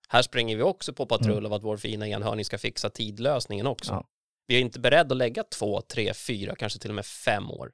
Här 0.10 0.22
springer 0.22 0.56
vi 0.58 0.64
också 0.64 0.94
på 0.94 1.06
patrull 1.06 1.32
Mm. 1.38 1.46
av 1.46 1.54
att 1.54 1.64
vår 1.64 1.78
fina 1.78 2.08
enhörning 2.08 2.46
ska 2.46 2.58
fixa 2.58 2.90
tidlösningen 2.90 3.68
också. 3.68 3.92
Ja. 3.94 4.08
Vi 4.48 4.56
är 4.56 4.60
inte 4.60 4.80
beredda 4.80 5.14
att 5.14 5.18
lägga 5.18 5.44
två, 5.44 5.82
tre, 5.82 6.14
fyra, 6.14 6.56
kanske 6.56 6.80
till 6.80 6.92
och 6.92 6.96
med 6.96 7.06
fem 7.06 7.52
år 7.52 7.72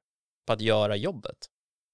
på 0.47 0.53
att 0.53 0.61
göra 0.61 0.95
jobbet. 0.95 1.37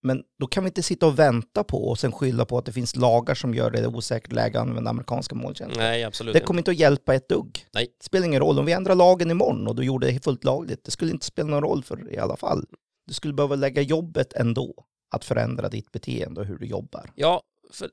Men 0.01 0.24
då 0.39 0.48
kan 0.48 0.63
vi 0.63 0.67
inte 0.67 0.83
sitta 0.83 1.07
och 1.07 1.19
vänta 1.19 1.63
på 1.63 1.89
och 1.89 2.00
sen 2.00 2.12
skylla 2.12 2.45
på 2.45 2.57
att 2.57 2.65
det 2.65 2.71
finns 2.71 2.95
lagar 2.95 3.36
som 3.36 3.53
gör 3.53 3.71
det 3.71 3.88
osäkert 3.88 4.31
läge 4.31 4.59
att 4.59 4.67
använda 4.67 4.89
amerikanska 4.89 5.36
molntjänster. 5.36 5.79
Nej, 5.81 6.03
absolut 6.03 6.33
Det 6.33 6.39
kommer 6.39 6.59
inte 6.59 6.71
att 6.71 6.77
hjälpa 6.77 7.15
ett 7.15 7.29
dugg. 7.29 7.65
Nej. 7.74 7.88
Det 7.98 8.05
spelar 8.05 8.25
ingen 8.25 8.39
roll. 8.39 8.59
Om 8.59 8.65
vi 8.65 8.71
ändrar 8.71 8.95
lagen 8.95 9.31
imorgon 9.31 9.67
och 9.67 9.75
du 9.75 9.83
gjorde 9.83 10.12
det 10.12 10.24
fullt 10.24 10.43
lagligt, 10.43 10.83
det 10.83 10.91
skulle 10.91 11.12
inte 11.12 11.25
spela 11.25 11.50
någon 11.50 11.63
roll 11.63 11.83
för 11.83 12.13
i 12.13 12.17
alla 12.17 12.38
fall. 12.38 12.65
Du 13.07 13.13
skulle 13.13 13.33
behöva 13.33 13.55
lägga 13.55 13.81
jobbet 13.81 14.33
ändå, 14.33 14.86
att 15.15 15.25
förändra 15.25 15.69
ditt 15.69 15.91
beteende 15.91 16.41
och 16.41 16.48
hur 16.48 16.57
du 16.57 16.65
jobbar. 16.65 17.12
Ja, 17.15 17.41
för 17.71 17.89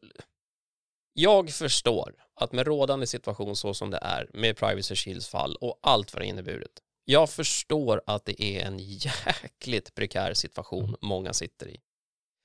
jag 1.19 1.51
förstår 1.51 2.15
att 2.35 2.53
med 2.53 2.67
rådande 2.67 3.07
situation 3.07 3.57
så 3.57 3.75
som 3.75 3.91
det 3.91 3.99
är, 4.03 4.31
med 4.33 4.57
Privacy 4.57 4.95
Shields 4.95 5.29
fall 5.29 5.57
och 5.61 5.79
allt 5.83 6.15
vad 6.15 6.23
det 6.23 6.27
inneburit, 6.27 6.83
jag 7.05 7.31
förstår 7.31 8.03
att 8.07 8.25
det 8.25 8.43
är 8.43 8.67
en 8.67 8.79
jäkligt 8.83 9.95
prekär 9.95 10.35
situation 10.35 10.97
många 11.01 11.33
sitter 11.33 11.69
i. 11.69 11.81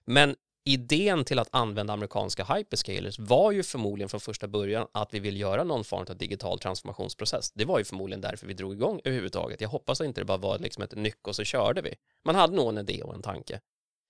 Men 0.06 0.36
idén 0.66 1.26
till 1.26 1.40
att 1.40 1.48
använda 1.52 1.94
amerikanska 1.94 2.44
hyperscalers 2.44 3.20
var 3.20 3.52
ju 3.52 3.64
förmodligen 3.64 4.10
från 4.10 4.20
första 4.20 4.48
början 4.48 4.88
att 4.92 5.14
vi 5.14 5.20
vill 5.20 5.40
göra 5.40 5.64
någon 5.64 5.84
form 5.84 6.06
av 6.10 6.18
digital 6.18 6.60
transformationsprocess. 6.60 7.52
Det 7.52 7.66
var 7.66 7.80
ju 7.80 7.86
förmodligen 7.86 8.22
därför 8.22 8.48
vi 8.48 8.54
drog 8.54 8.74
igång 8.74 9.02
överhuvudtaget. 9.04 9.62
Jag 9.62 9.70
hoppas 9.70 10.02
att 10.02 10.08
inte 10.08 10.22
det 10.22 10.26
bara 10.26 10.38
var 10.38 10.60
liksom 10.60 10.84
ett 10.84 10.96
nyck 10.96 11.28
och 11.28 11.36
så 11.36 11.44
körde 11.44 11.82
vi. 11.82 11.96
Man 12.26 12.36
hade 12.36 12.56
nog 12.56 12.70
en 12.70 12.78
idé 12.78 13.04
och 13.04 13.16
en 13.16 13.22
tanke. 13.22 13.60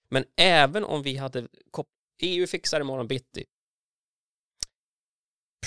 Men 0.10 0.26
även 0.38 0.84
om 0.84 1.04
vi 1.04 1.18
hade 1.18 1.48
EU 2.22 2.48
fixar 2.48 2.82
imorgon 2.82 3.08
bitti. 3.08 3.46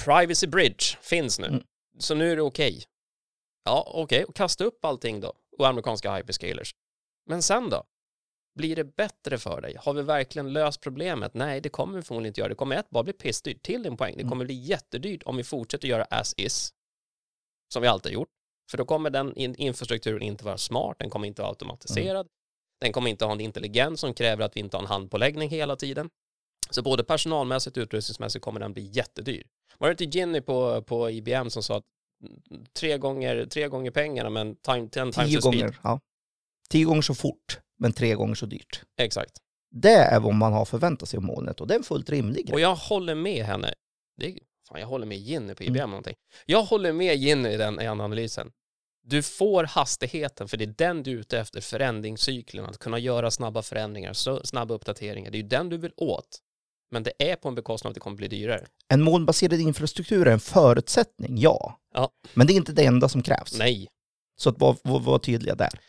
Privacy 0.05 0.47
Bridge 0.47 0.85
finns 1.01 1.39
nu. 1.39 1.47
Mm. 1.47 1.63
Så 1.99 2.15
nu 2.15 2.33
är 2.33 2.37
det 2.37 2.43
okej. 2.43 2.83
Ja, 3.65 3.91
okej, 3.95 4.25
och 4.25 4.35
kasta 4.37 4.65
upp 4.65 4.85
allting 4.85 5.21
då. 5.21 5.33
Och 5.59 5.69
amerikanska 5.69 6.17
hyperscalers. 6.17 6.75
Men 7.27 7.43
sen 7.43 7.71
då? 7.71 7.85
Blir 8.59 8.77
det 8.77 8.85
bättre 8.97 9.39
för 9.39 9.61
dig? 9.61 9.77
Har 9.81 9.93
vi 9.95 10.03
verkligen 10.03 10.53
löst 10.53 10.81
problemet? 10.81 11.35
Nej, 11.35 11.61
det 11.61 11.69
kommer 11.69 11.97
vi 11.97 12.03
förmodligen 12.03 12.31
inte 12.31 12.41
göra. 12.41 12.49
Det 12.49 12.55
kommer 12.55 12.77
ett 12.77 12.91
bara 12.91 13.05
bli 13.05 13.13
pissdyrt. 13.13 13.63
Till 13.63 13.83
din 13.83 13.97
poäng, 13.97 14.15
det 14.17 14.21
Mm. 14.21 14.31
kommer 14.31 14.45
bli 14.45 14.55
jättedyrt 14.55 15.23
om 15.23 15.37
vi 15.37 15.45
fortsätter 15.45 15.89
göra 15.89 16.05
as 16.05 16.35
is. 16.37 16.73
Som 17.73 17.83
vi 17.83 17.89
alltid 17.89 18.13
har 18.13 18.15
gjort. 18.15 18.29
För 18.71 18.79
då 18.79 18.85
kommer 18.85 19.11
den 19.11 19.37
in- 19.37 19.55
infrastrukturen 19.57 20.23
inte 20.23 20.45
vara 20.45 20.59
smart, 20.59 20.97
den 20.99 21.11
kommer 21.11 21.27
inte 21.27 21.43
vara 21.43 21.51
automatiserad. 21.51 22.27
Den 22.81 22.93
kommer 22.93 23.11
inte 23.11 23.25
ha 23.25 23.33
en 23.33 23.41
intelligens 23.41 24.01
som 24.01 24.15
kräver 24.15 24.45
att 24.45 24.57
vi 24.57 24.61
inte 24.61 24.77
har 24.77 24.83
en 24.83 24.89
handpåläggning 24.89 25.49
hela 25.51 25.77
tiden. 25.77 26.11
Så 26.71 26.83
både 26.83 27.05
personalmässigt 27.05 27.77
och 27.77 27.81
utrustningsmässigt 27.83 28.45
kommer 28.45 28.61
den 28.61 28.73
bli 28.73 28.83
jättedyr. 28.93 29.47
Var 29.79 29.89
det 29.89 30.05
inte 30.05 30.19
Ginny 30.19 30.41
på, 30.41 30.83
på 30.83 31.11
IBM 31.11 31.51
som 31.51 31.63
sa 31.63 31.77
att 31.77 31.85
tre 32.73 32.99
gånger, 32.99 33.47
tre 33.47 33.69
gånger 33.69 33.91
pengarna 33.91 34.31
men 34.31 34.57
time, 34.57 34.89
ten 34.89 35.13
times 35.13 35.31
Tio 35.31 35.41
gånger, 35.41 35.79
ja. 35.83 36.01
Tio 36.69 36.85
gånger 36.85 37.03
så 37.03 37.15
fort, 37.15 37.61
men 37.79 37.93
tre 37.93 38.15
gånger 38.15 38.35
så 38.35 38.47
dyrt. 38.47 38.83
Exakt. 38.99 39.33
Det 39.71 39.91
är 39.95 40.21
vad 40.21 40.35
man 40.35 40.53
har 40.53 40.65
förväntat 40.65 41.09
sig 41.09 41.17
av 41.17 41.23
molnet 41.23 41.61
och 41.61 41.67
det 41.67 41.75
är 41.75 41.79
en 41.79 41.85
fullt 41.85 42.11
rimlig 42.11 42.45
Och 42.45 42.51
grej. 42.51 42.61
jag 42.63 42.75
håller 42.75 43.15
med 43.15 43.45
henne. 43.47 43.75
Det 44.17 44.39
fan, 44.69 44.81
jag 44.81 44.87
håller 44.87 45.07
med 45.07 45.19
Ginny 45.19 45.55
på 45.55 45.63
IBM 45.65 45.77
Mm. 45.77 45.91
någonting. 45.91 46.15
Jag 46.47 46.63
håller 46.63 46.93
med 46.93 47.17
Ginny 47.17 47.49
i 47.49 47.57
den, 47.57 47.81
i 47.81 47.85
den 47.85 48.01
analysen. 48.01 48.51
Du 49.07 49.23
får 49.23 49.65
hastigheten, 49.65 50.49
för 50.49 50.57
det 50.57 50.65
är 50.65 50.75
den 50.79 51.03
du 51.03 51.11
är 51.11 51.15
ute 51.17 51.39
efter, 51.39 51.61
förändringscykeln, 51.61 52.65
att 52.67 52.79
kunna 52.79 52.99
göra 52.99 53.31
snabba 53.31 53.63
förändringar, 53.63 54.13
snabba 54.45 54.75
uppdateringar. 54.75 55.31
Det 55.31 55.39
är 55.39 55.43
ju 55.43 55.49
den 55.49 55.69
du 55.69 55.77
vill 55.77 55.93
åt. 55.97 56.39
Men 56.95 57.03
det 57.03 57.13
är 57.19 57.37
på 57.37 57.49
en 57.49 57.55
bekostnad 57.55 57.89
av 57.89 57.91
att 57.91 57.95
det 57.95 58.01
kommer 58.01 58.17
bli 58.17 58.29
dyrare. 58.29 58.67
En 58.89 59.03
molnbaserad 59.03 59.61
infrastruktur 59.61 60.27
är 60.27 60.33
en 60.33 60.41
förutsättning, 60.41 61.39
ja. 61.39 61.81
Ja. 61.95 62.11
Men 62.35 62.47
det 62.47 62.53
är 62.53 62.55
inte 62.55 62.73
det 62.73 62.85
enda 62.85 63.09
som 63.09 63.23
krävs. 63.23 63.59
Nej, 63.59 63.89
Så 64.37 64.51
att 64.51 64.59
vara 64.59 64.77
var, 64.83 65.01
var 65.01 65.19
tydliga 65.19 65.55
där. 65.55 65.81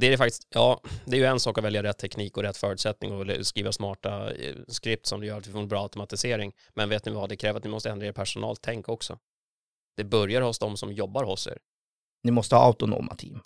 det 0.00 0.06
är 0.06 0.10
det 0.10 0.18
faktiskt, 0.18 0.46
ja, 0.50 0.80
det 1.04 1.16
är 1.16 1.20
ju 1.20 1.26
en 1.26 1.40
sak 1.40 1.58
att 1.58 1.64
välja 1.64 1.82
rätt 1.82 1.98
teknik 1.98 2.36
och 2.36 2.42
rätt 2.42 2.56
förutsättning 2.56 3.12
och 3.12 3.46
skriva 3.46 3.72
smarta 3.72 4.32
eh, 4.34 4.56
skript 4.68 5.06
som 5.06 5.24
gör 5.24 5.38
att 5.38 5.46
vi 5.46 5.52
får 5.52 5.60
en 5.60 5.68
bra 5.68 5.82
automatisering. 5.82 6.52
Men 6.74 6.88
vet 6.88 7.04
ni 7.04 7.12
vad, 7.12 7.28
det 7.28 7.36
kräver 7.36 7.58
att 7.58 7.64
ni 7.64 7.70
måste 7.70 7.90
ändra 7.90 8.06
er 8.06 8.12
personaltänk 8.12 8.88
också. 8.88 9.18
Det 9.96 10.04
börjar 10.04 10.42
hos 10.42 10.58
de 10.58 10.76
som 10.76 10.92
jobbar 10.92 11.24
hos 11.24 11.46
er. 11.46 11.58
Ni 12.22 12.30
måste 12.30 12.56
ha 12.56 12.62
autonoma 12.62 13.14
team. 13.14 13.40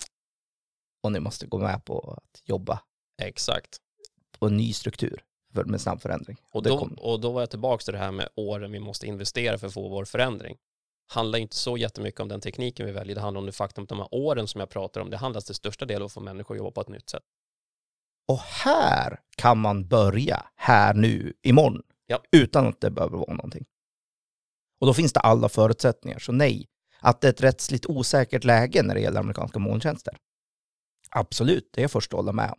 Och 1.02 1.12
ni 1.12 1.20
måste 1.20 1.46
gå 1.46 1.58
med 1.58 1.84
på 1.84 2.18
att 2.18 2.40
jobba 2.44 2.82
Exakt. 3.22 3.78
på 4.38 4.46
en 4.46 4.56
ny 4.56 4.72
struktur 4.72 5.24
för, 5.54 5.64
med 5.64 5.80
snabb 5.80 6.02
förändring. 6.02 6.36
Och 6.50 6.62
då, 6.62 6.78
kommer. 6.78 7.04
och 7.04 7.20
då 7.20 7.32
var 7.32 7.42
jag 7.42 7.50
tillbaka 7.50 7.82
till 7.82 7.92
det 7.92 7.98
här 7.98 8.12
med 8.12 8.28
åren 8.36 8.72
vi 8.72 8.80
måste 8.80 9.06
investera 9.06 9.58
för 9.58 9.66
att 9.66 9.74
få 9.74 9.88
vår 9.88 10.04
förändring. 10.04 10.56
handlar 11.08 11.38
inte 11.38 11.56
så 11.56 11.76
jättemycket 11.76 12.20
om 12.20 12.28
den 12.28 12.40
tekniken 12.40 12.86
vi 12.86 12.92
väljer, 12.92 13.14
det 13.14 13.20
handlar 13.20 13.38
om 13.38 13.46
det 13.46 13.52
faktum 13.52 13.84
att 13.84 13.88
de 13.88 13.98
här 13.98 14.08
åren 14.10 14.48
som 14.48 14.60
jag 14.60 14.70
pratar 14.70 15.00
om, 15.00 15.10
det 15.10 15.16
handlar 15.16 15.40
till 15.40 15.54
största 15.54 15.84
del 15.84 16.02
om 16.02 16.06
att 16.06 16.12
få 16.12 16.20
människor 16.20 16.54
att 16.54 16.58
jobba 16.58 16.70
på 16.70 16.80
ett 16.80 16.88
nytt 16.88 17.10
sätt. 17.10 17.22
Och 18.28 18.38
här 18.38 19.20
kan 19.36 19.58
man 19.58 19.88
börja, 19.88 20.44
här 20.56 20.94
nu, 20.94 21.32
imorgon. 21.42 21.82
Ja. 22.06 22.22
Utan 22.32 22.66
att 22.66 22.80
det 22.80 22.90
behöver 22.90 23.16
vara 23.16 23.34
någonting. 23.34 23.64
Och 24.80 24.86
då 24.86 24.94
finns 24.94 25.12
det 25.12 25.20
alla 25.20 25.48
förutsättningar, 25.48 26.18
så 26.18 26.32
nej. 26.32 26.68
Att 27.00 27.20
det 27.20 27.28
är 27.28 27.32
ett 27.32 27.40
rättsligt 27.40 27.86
osäkert 27.86 28.44
läge 28.44 28.82
när 28.82 28.94
det 28.94 29.00
gäller 29.00 29.20
amerikanska 29.20 29.58
molntjänster. 29.58 30.16
Absolut, 31.10 31.70
det 31.72 31.80
är 31.80 31.82
jag 31.82 31.90
först 31.90 32.12
att 32.12 32.16
hålla 32.16 32.32
med 32.32 32.50
om. 32.50 32.58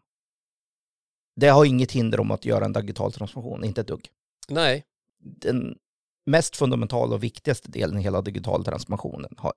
Det 1.36 1.48
har 1.48 1.66
inget 1.66 1.92
hinder 1.92 2.20
om 2.20 2.32
att 2.32 2.46
göra 2.46 2.66
en 2.66 2.74
digital 2.74 3.12
transformation, 3.12 3.64
inte 3.64 3.82
ett 3.82 3.88
dugg. 3.88 4.10
Nej, 4.50 4.86
Den 5.20 5.78
mest 6.26 6.56
fundamentala 6.56 7.16
och 7.16 7.24
viktigaste 7.24 7.72
delen 7.72 7.98
i 7.98 8.02
hela 8.02 8.22
digital 8.22 8.66
transformationen 8.66 9.36
har 9.38 9.54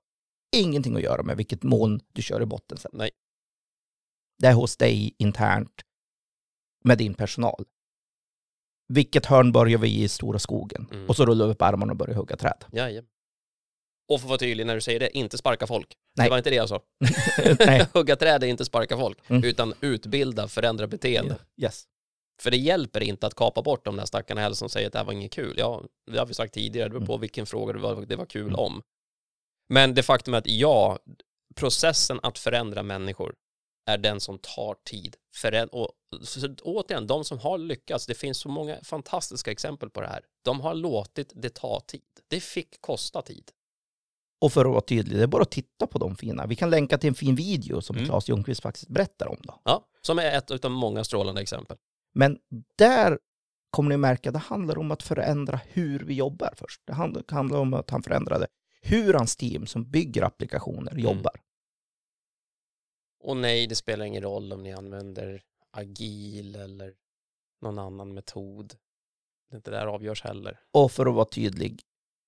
ingenting 0.55 0.95
att 0.95 1.01
göra 1.01 1.23
med 1.23 1.37
vilket 1.37 1.63
moln 1.63 1.99
du 2.13 2.21
kör 2.21 2.41
i 2.41 2.45
botten 2.45 2.77
sen. 2.77 2.91
Nej. 2.93 3.11
Det 4.37 4.47
är 4.47 4.53
hos 4.53 4.77
dig 4.77 5.15
internt 5.17 5.81
med 6.83 6.97
din 6.97 7.13
personal. 7.13 7.65
Vilket 8.87 9.25
hörn 9.25 9.51
börjar 9.51 9.77
vi 9.77 10.03
i 10.03 10.07
stora 10.07 10.39
skogen? 10.39 10.87
Mm. 10.91 11.09
Och 11.09 11.15
så 11.15 11.25
rullar 11.25 11.45
vi 11.45 11.51
upp 11.51 11.61
armarna 11.61 11.91
och 11.91 11.97
börjar 11.97 12.15
hugga 12.15 12.37
träd. 12.37 12.65
Jaja. 12.71 13.03
Och 14.09 14.19
för 14.19 14.25
att 14.25 14.29
vara 14.29 14.37
tydlig 14.39 14.65
när 14.67 14.75
du 14.75 14.81
säger 14.81 14.99
det, 14.99 15.17
inte 15.17 15.37
sparka 15.37 15.67
folk. 15.67 15.87
Nej. 16.17 16.25
Det 16.25 16.29
var 16.29 16.37
inte 16.37 16.49
det 16.49 16.55
jag 16.55 16.69
sa. 16.69 16.81
Hugga 17.93 18.15
träd 18.15 18.43
är 18.43 18.47
inte 18.47 18.65
sparka 18.65 18.97
folk, 18.97 19.17
Mm. 19.29 19.43
utan 19.43 19.73
utbilda, 19.81 20.47
förändra 20.47 20.87
beteende. 20.87 21.35
Yes. 21.61 21.83
För 22.41 22.51
det 22.51 22.57
hjälper 22.57 23.03
inte 23.03 23.27
att 23.27 23.35
kapa 23.35 23.61
bort 23.61 23.85
de 23.85 23.95
där 23.95 24.05
stackarna 24.05 24.41
heller 24.41 24.55
som 24.55 24.69
säger 24.69 24.87
att 24.87 24.93
det 24.93 24.99
här 24.99 25.05
var 25.05 25.13
inget 25.13 25.31
kul. 25.31 25.55
Ja, 25.57 25.83
det 26.11 26.17
har 26.19 26.25
vi 26.25 26.33
sagt 26.33 26.53
tidigare, 26.53 26.87
det 26.89 26.93
beror 26.93 27.05
på 27.05 27.17
vilken 27.17 27.45
fråga 27.45 27.73
det 27.73 27.79
var, 27.79 28.05
det 28.05 28.15
var 28.15 28.25
kul 28.25 28.47
Mm. 28.47 28.55
om. 28.59 28.81
Men 29.69 29.93
det 29.93 30.03
faktum 30.03 30.33
att 30.33 30.47
ja, 30.47 30.99
processen 31.55 32.19
att 32.23 32.37
förändra 32.39 32.83
människor 32.83 33.35
är 33.89 33.97
den 33.97 34.19
som 34.19 34.39
tar 34.39 34.75
tid. 34.85 35.15
Förä- 35.35 35.67
och, 35.71 35.91
så, 36.23 36.55
återigen, 36.63 37.07
de 37.07 37.23
som 37.25 37.39
har 37.39 37.57
lyckats, 37.57 38.05
det 38.05 38.13
finns 38.15 38.37
så 38.37 38.49
många 38.49 38.79
fantastiska 38.83 39.51
exempel 39.51 39.89
på 39.89 40.01
det 40.01 40.07
här. 40.07 40.21
De 40.45 40.61
har 40.61 40.73
låtit 40.73 41.31
det 41.35 41.49
ta 41.49 41.79
tid. 41.79 42.01
Det 42.27 42.39
fick 42.39 42.81
kosta 42.81 43.21
tid. 43.21 43.51
Och 44.41 44.51
för 44.53 44.65
att 44.65 44.71
vara 44.71 44.81
tydlig, 44.81 45.17
det 45.17 45.23
är 45.23 45.27
bara 45.27 45.41
att 45.41 45.51
titta 45.51 45.87
på 45.87 45.97
de 45.99 46.15
fina. 46.15 46.45
Vi 46.47 46.55
kan 46.55 46.69
länka 46.69 46.97
till 46.97 47.07
en 47.07 47.15
fin 47.15 47.35
video 47.35 47.81
som 47.81 47.95
Mm. 47.95 48.07
Claes 48.07 48.29
Ljungqvist 48.29 48.61
faktiskt 48.61 48.87
berättar 48.87 49.27
om. 49.27 49.37
Då. 49.43 49.61
Ja, 49.65 49.85
som 50.01 50.19
är 50.19 50.37
ett 50.37 50.65
av 50.65 50.71
många 50.71 51.03
strålande 51.03 51.41
exempel. 51.41 51.77
Men 52.13 52.39
där 52.77 53.19
kommer 53.69 53.89
ni 53.89 53.97
märka, 53.97 54.31
det 54.31 54.39
handlar 54.39 54.77
om 54.77 54.91
att 54.91 55.03
förändra 55.03 55.59
hur 55.67 55.99
vi 55.99 56.13
jobbar 56.13 56.53
först. 56.57 56.81
Det 56.85 56.93
hand- 56.93 57.23
handlar 57.31 57.59
om 57.59 57.73
att 57.73 57.89
han 57.89 58.03
förändrade 58.03 58.47
hur 58.81 59.13
hans 59.13 59.35
team 59.35 59.65
som 59.67 59.89
bygger 59.91 60.21
applikationer 60.23 60.91
Mm. 60.91 61.03
jobbar. 61.03 61.33
Och 63.23 63.37
nej, 63.37 63.67
det 63.67 63.75
spelar 63.75 64.05
ingen 64.05 64.23
roll 64.23 64.53
om 64.53 64.63
ni 64.63 64.73
använder 64.73 65.41
agil 65.71 66.55
eller 66.55 66.93
någon 67.61 67.79
annan 67.79 68.13
metod. 68.13 68.73
Det 69.49 69.55
inte 69.55 69.71
där 69.71 69.87
avgörs 69.87 70.23
heller. 70.23 70.59
Och 70.71 70.91
för 70.91 71.05
att 71.05 71.13
vara 71.15 71.25
tydlig, 71.25 71.81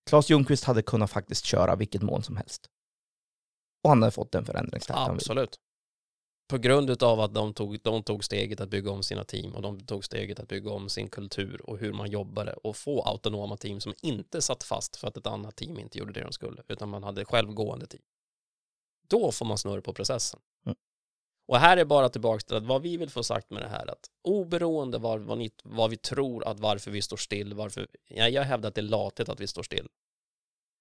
Claes 0.10 0.30
Ljungqvist 0.30 0.64
hade 0.64 0.82
kunnat 0.82 1.12
faktiskt 1.12 1.46
köra 1.46 1.76
vilket 1.76 2.02
mål 2.02 2.24
som 2.24 2.38
helst. 2.38 2.70
Och 3.84 3.90
han 3.90 4.02
hade 4.02 4.12
fått 4.12 4.32
den 4.32 4.46
förändringstakt. 4.46 5.10
Absolut. 5.10 5.60
På 6.50 6.58
grund 6.58 7.04
av 7.04 7.20
att 7.20 7.34
de 7.34 7.54
tog, 7.54 7.82
de 7.82 8.04
tog 8.04 8.24
steget 8.24 8.62
att 8.62 8.70
bygga 8.70 8.92
om 8.92 9.04
sina 9.04 9.24
team 9.24 9.56
och 9.56 9.62
de 9.62 9.80
tog 9.80 10.06
steget 10.06 10.40
att 10.40 10.48
bygga 10.48 10.72
om 10.72 10.90
sin 10.90 11.10
kultur 11.10 11.62
och 11.70 11.78
hur 11.78 11.94
man 11.94 12.12
jobbade 12.12 12.54
och 12.54 12.78
få 12.78 13.02
autonoma 13.02 13.58
team 13.58 13.82
som 13.82 13.94
inte 14.02 14.42
satt 14.42 14.64
fast 14.64 14.96
för 14.96 15.08
att 15.08 15.18
ett 15.18 15.28
annat 15.28 15.56
team 15.56 15.80
inte 15.80 15.98
gjorde 15.98 16.14
det 16.14 16.22
de 16.22 16.32
skulle 16.32 16.64
utan 16.68 16.90
man 16.90 17.04
hade 17.04 17.26
självgående 17.26 17.88
team. 17.88 18.04
Då 19.08 19.32
får 19.32 19.46
man 19.46 19.58
snurr 19.58 19.82
på 19.82 19.94
processen. 19.94 20.40
Och 21.52 21.58
här 21.58 21.78
är 21.78 21.86
bara 21.86 22.10
tillbaka 22.10 22.40
till 22.40 22.56
att 22.56 22.64
vad 22.64 22.82
vi 22.82 22.98
vill 22.98 23.10
få 23.10 23.24
sagt 23.24 23.50
med 23.50 23.62
det 23.62 23.68
här 23.68 23.92
att 23.92 24.10
oberoende 24.24 24.98
vad, 24.98 25.22
vad, 25.22 25.38
ni, 25.38 25.52
vad 25.64 25.90
vi 25.90 25.98
tror 25.98 26.48
att 26.48 26.60
varför 26.60 26.92
vi 26.92 27.02
står 27.02 27.18
still, 27.18 27.54
varför, 27.54 27.88
ja, 28.08 28.28
jag 28.28 28.44
hävdar 28.44 28.70
att 28.70 28.76
det 28.76 28.82
är 28.82 28.84
lathet 28.84 29.30
att 29.30 29.40
vi 29.40 29.48
står 29.48 29.64
still. 29.64 29.88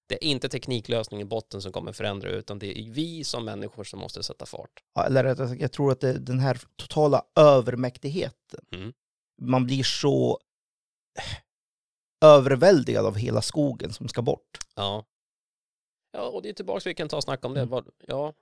Det 0.09 0.25
är 0.25 0.27
inte 0.27 0.49
tekniklösningen 0.49 1.27
i 1.27 1.29
botten 1.29 1.61
som 1.61 1.71
kommer 1.71 1.91
förändra 1.91 2.29
utan 2.29 2.59
det 2.59 2.79
är 2.79 2.91
vi 2.91 3.23
som 3.23 3.45
människor 3.45 3.83
som 3.83 3.99
måste 3.99 4.23
sätta 4.23 4.45
fart. 4.45 4.83
Ja, 4.93 5.05
Eller 5.05 5.23
rättare 5.23 5.47
sagt, 5.47 5.61
jag 5.61 5.71
tror 5.71 5.91
att 5.91 5.99
det 5.99 6.09
är 6.09 6.19
den 6.19 6.39
här 6.39 6.61
totala 6.75 7.25
övermäktigheten. 7.35 8.65
Mm. 8.71 8.93
Man 9.41 9.65
blir 9.65 9.83
så 9.83 10.39
överväldigad 12.25 13.05
av 13.05 13.15
hela 13.15 13.41
skogen 13.41 13.93
som 13.93 14.07
ska 14.07 14.21
bort. 14.21 14.57
Ja. 14.75 15.05
Ja, 16.11 16.29
och 16.29 16.41
det 16.41 16.49
är 16.49 16.53
tillbaka, 16.53 16.89
vi 16.89 16.95
kan 16.95 17.09
ta 17.09 17.17
och 17.17 17.23
snacka 17.23 17.47
om 17.47 17.53
det. 17.53 17.61
Mm. 17.61 17.83
Ja, 18.07 18.33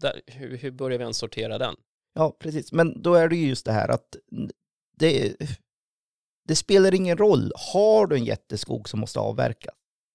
där, 0.00 0.20
hur, 0.26 0.56
hur 0.56 0.70
börjar 0.70 0.98
vi 0.98 1.02
ens 1.02 1.18
sortera 1.18 1.58
den? 1.58 1.76
Ja, 2.14 2.36
precis. 2.40 2.72
Men 2.72 3.02
då 3.02 3.14
är 3.14 3.28
det 3.28 3.36
ju 3.36 3.48
just 3.48 3.66
det 3.66 3.72
här 3.72 3.88
att 3.88 4.16
det, 4.96 5.36
det 6.48 6.56
spelar 6.56 6.94
ingen 6.94 7.18
roll. 7.18 7.52
Har 7.72 8.06
du 8.06 8.16
en 8.16 8.24
jätteskog 8.24 8.88
som 8.88 9.00
måste 9.00 9.18
avverkas 9.18 9.74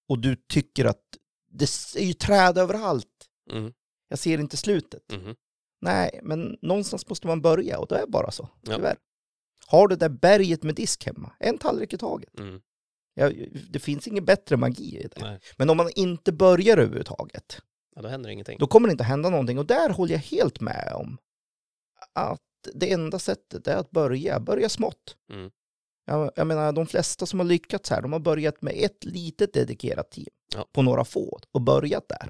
och 0.09 0.19
du 0.19 0.35
tycker 0.35 0.85
att 0.85 1.03
det 1.51 1.95
är 1.95 2.05
ju 2.05 2.13
träd 2.13 2.57
överallt. 2.57 3.29
Mm. 3.51 3.73
Jag 4.07 4.19
ser 4.19 4.37
inte 4.37 4.57
slutet. 4.57 5.11
Mhm. 5.11 5.35
Nej, 5.81 6.19
men 6.23 6.57
någonstans 6.61 7.09
måste 7.09 7.27
man 7.27 7.41
börja 7.41 7.79
och 7.79 7.87
det 7.87 7.97
är 7.97 8.07
bara 8.07 8.31
så. 8.31 8.49
Ja. 8.61 8.75
Tyvärr. 8.75 8.97
Har 9.67 9.87
du 9.87 9.95
det 9.95 10.05
där 10.09 10.15
berget 10.15 10.63
med 10.63 10.75
disk 10.75 11.05
hemma, 11.05 11.33
en 11.39 11.57
tallrik 11.57 11.93
i 11.93 11.97
taget. 11.97 12.39
Mm. 12.39 12.61
Ja, 13.13 13.31
det 13.69 13.79
finns 13.79 14.07
ingen 14.07 14.25
bättre 14.25 14.57
magi 14.57 14.97
i 14.97 15.07
det. 15.07 15.21
Nej, 15.21 15.39
Men 15.57 15.69
om 15.69 15.77
man 15.77 15.89
inte 15.95 16.31
börjar 16.31 16.77
överhuvudtaget, 16.77 17.61
ja, 17.95 18.01
då 18.01 18.07
händer 18.07 18.29
ingenting. 18.29 18.57
då 18.59 18.67
kommer 18.67 18.87
det 18.87 18.91
inte 18.91 19.03
hända 19.03 19.29
någonting. 19.29 19.59
Och 19.59 19.65
där 19.65 19.89
håller 19.89 20.11
jag 20.13 20.19
helt 20.19 20.59
med 20.59 20.93
om 20.95 21.17
att 22.13 22.39
det 22.73 22.91
enda 22.91 23.19
sättet 23.19 23.67
är 23.67 23.75
att 23.75 23.91
börja, 23.91 24.39
börja 24.39 24.69
smått. 24.69 25.15
Mm. 25.33 25.51
Jag, 26.05 26.31
jag 26.35 26.47
menar, 26.47 26.71
de 26.71 26.87
flesta 26.87 27.25
som 27.25 27.39
har 27.39 27.45
lyckats 27.47 27.89
här, 27.89 28.01
de 28.01 28.13
har 28.13 28.19
börjat 28.19 28.61
med 28.61 28.73
ett 28.77 29.03
litet 29.05 29.53
dedikerat 29.53 30.11
team 30.11 30.27
Ja. 30.55 30.67
på 30.71 30.81
några 30.81 31.05
få 31.05 31.39
och 31.51 31.61
börjat 31.61 32.09
där. 32.09 32.29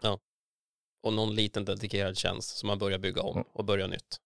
Och 1.04 1.13
någon 1.13 1.36
liten 1.36 1.65
dedikerad 1.65 2.17
tjänst 2.17 2.58
som 2.58 2.67
man 2.67 2.80
börjar 2.80 3.00
bygga 3.00 3.21
om 3.21 3.36
Mm. 3.38 3.47
och 3.54 3.65
börja 3.65 3.88
nytt. 3.88 4.17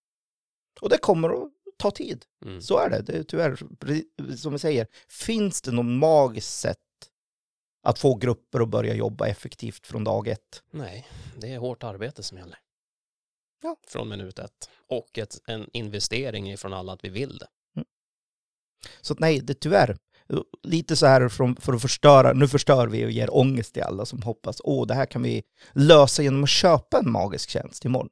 Och 0.82 0.90
det 0.90 0.98
kommer 0.98 1.30
att 1.30 1.52
ta 1.78 1.92
tid. 1.92 2.26
Mm. 2.46 2.62
Så 2.62 2.78
är 2.78 2.90
det. 2.90 3.02
det 3.02 3.14
är 3.18 3.24
tyvärr, 3.24 3.56
som 4.36 4.52
vi 4.54 4.60
säger, 4.60 4.88
finns 5.10 5.62
det 5.62 5.72
något 5.72 5.86
magiskt 5.86 6.60
sätt 6.60 6.78
att 7.86 8.00
få 8.00 8.16
grupper 8.16 8.60
att 8.60 8.70
börja 8.70 8.94
jobba 8.94 9.28
effektivt 9.28 9.88
från 9.88 10.04
dag 10.04 10.28
ett? 10.28 10.64
Nej, 10.72 11.08
det 11.38 11.54
är 11.54 11.58
hårt 11.58 11.84
arbete 11.84 12.24
som 12.24 12.38
gäller. 12.38 12.58
Ja. 13.64 13.76
Från 13.88 14.10
minut 14.10 14.40
ett. 14.40 14.70
Och 14.90 15.18
ett, 15.18 15.42
en 15.48 15.70
investering 15.74 16.52
ifrån 16.52 16.74
alla 16.74 16.94
att 16.94 17.04
vi 17.04 17.10
vill 17.10 17.38
det. 17.38 17.48
Så 19.02 19.14
att 19.14 19.20
nej, 19.20 19.40
det 19.40 19.54
tyvärr. 19.54 19.98
Lite 20.64 20.96
så 20.96 21.06
här 21.06 21.30
från, 21.30 21.56
för 21.56 21.74
att 21.74 21.82
förstöra, 21.82 22.34
nu 22.34 22.48
förstör 22.48 22.88
vi 22.88 23.06
och 23.06 23.12
ger 23.12 23.36
ångest 23.38 23.74
till 23.74 23.84
alla 23.84 24.06
som 24.06 24.22
hoppas, 24.22 24.62
åh, 24.64 24.88
det 24.88 24.94
här 24.94 25.06
kan 25.06 25.24
vi 25.24 25.44
lösa 25.74 26.24
genom 26.24 26.44
att 26.44 26.50
köpa 26.50 27.00
en 27.00 27.12
magisk 27.12 27.50
tjänst 27.50 27.86
imorgon. 27.86 28.10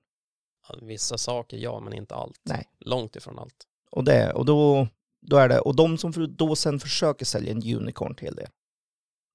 Vissa 0.82 1.18
saker 1.18 1.58
ja, 1.58 1.80
men 1.80 1.94
inte 1.94 2.16
allt. 2.16 2.40
Nej. 2.44 2.70
Långt 2.80 3.16
ifrån 3.16 3.40
allt. 3.40 3.68
Och, 3.92 4.04
det, 4.04 4.34
och 4.34 4.46
då, 4.46 4.88
då 5.22 5.38
är 5.38 5.50
det, 5.50 5.60
och 5.60 5.76
de 5.76 5.98
som 5.98 6.36
då 6.36 6.56
sen 6.56 6.80
försöker 6.80 7.26
sälja 7.26 7.52
en 7.52 7.76
unicorn 7.76 8.16
till 8.16 8.36
det, 8.36 8.48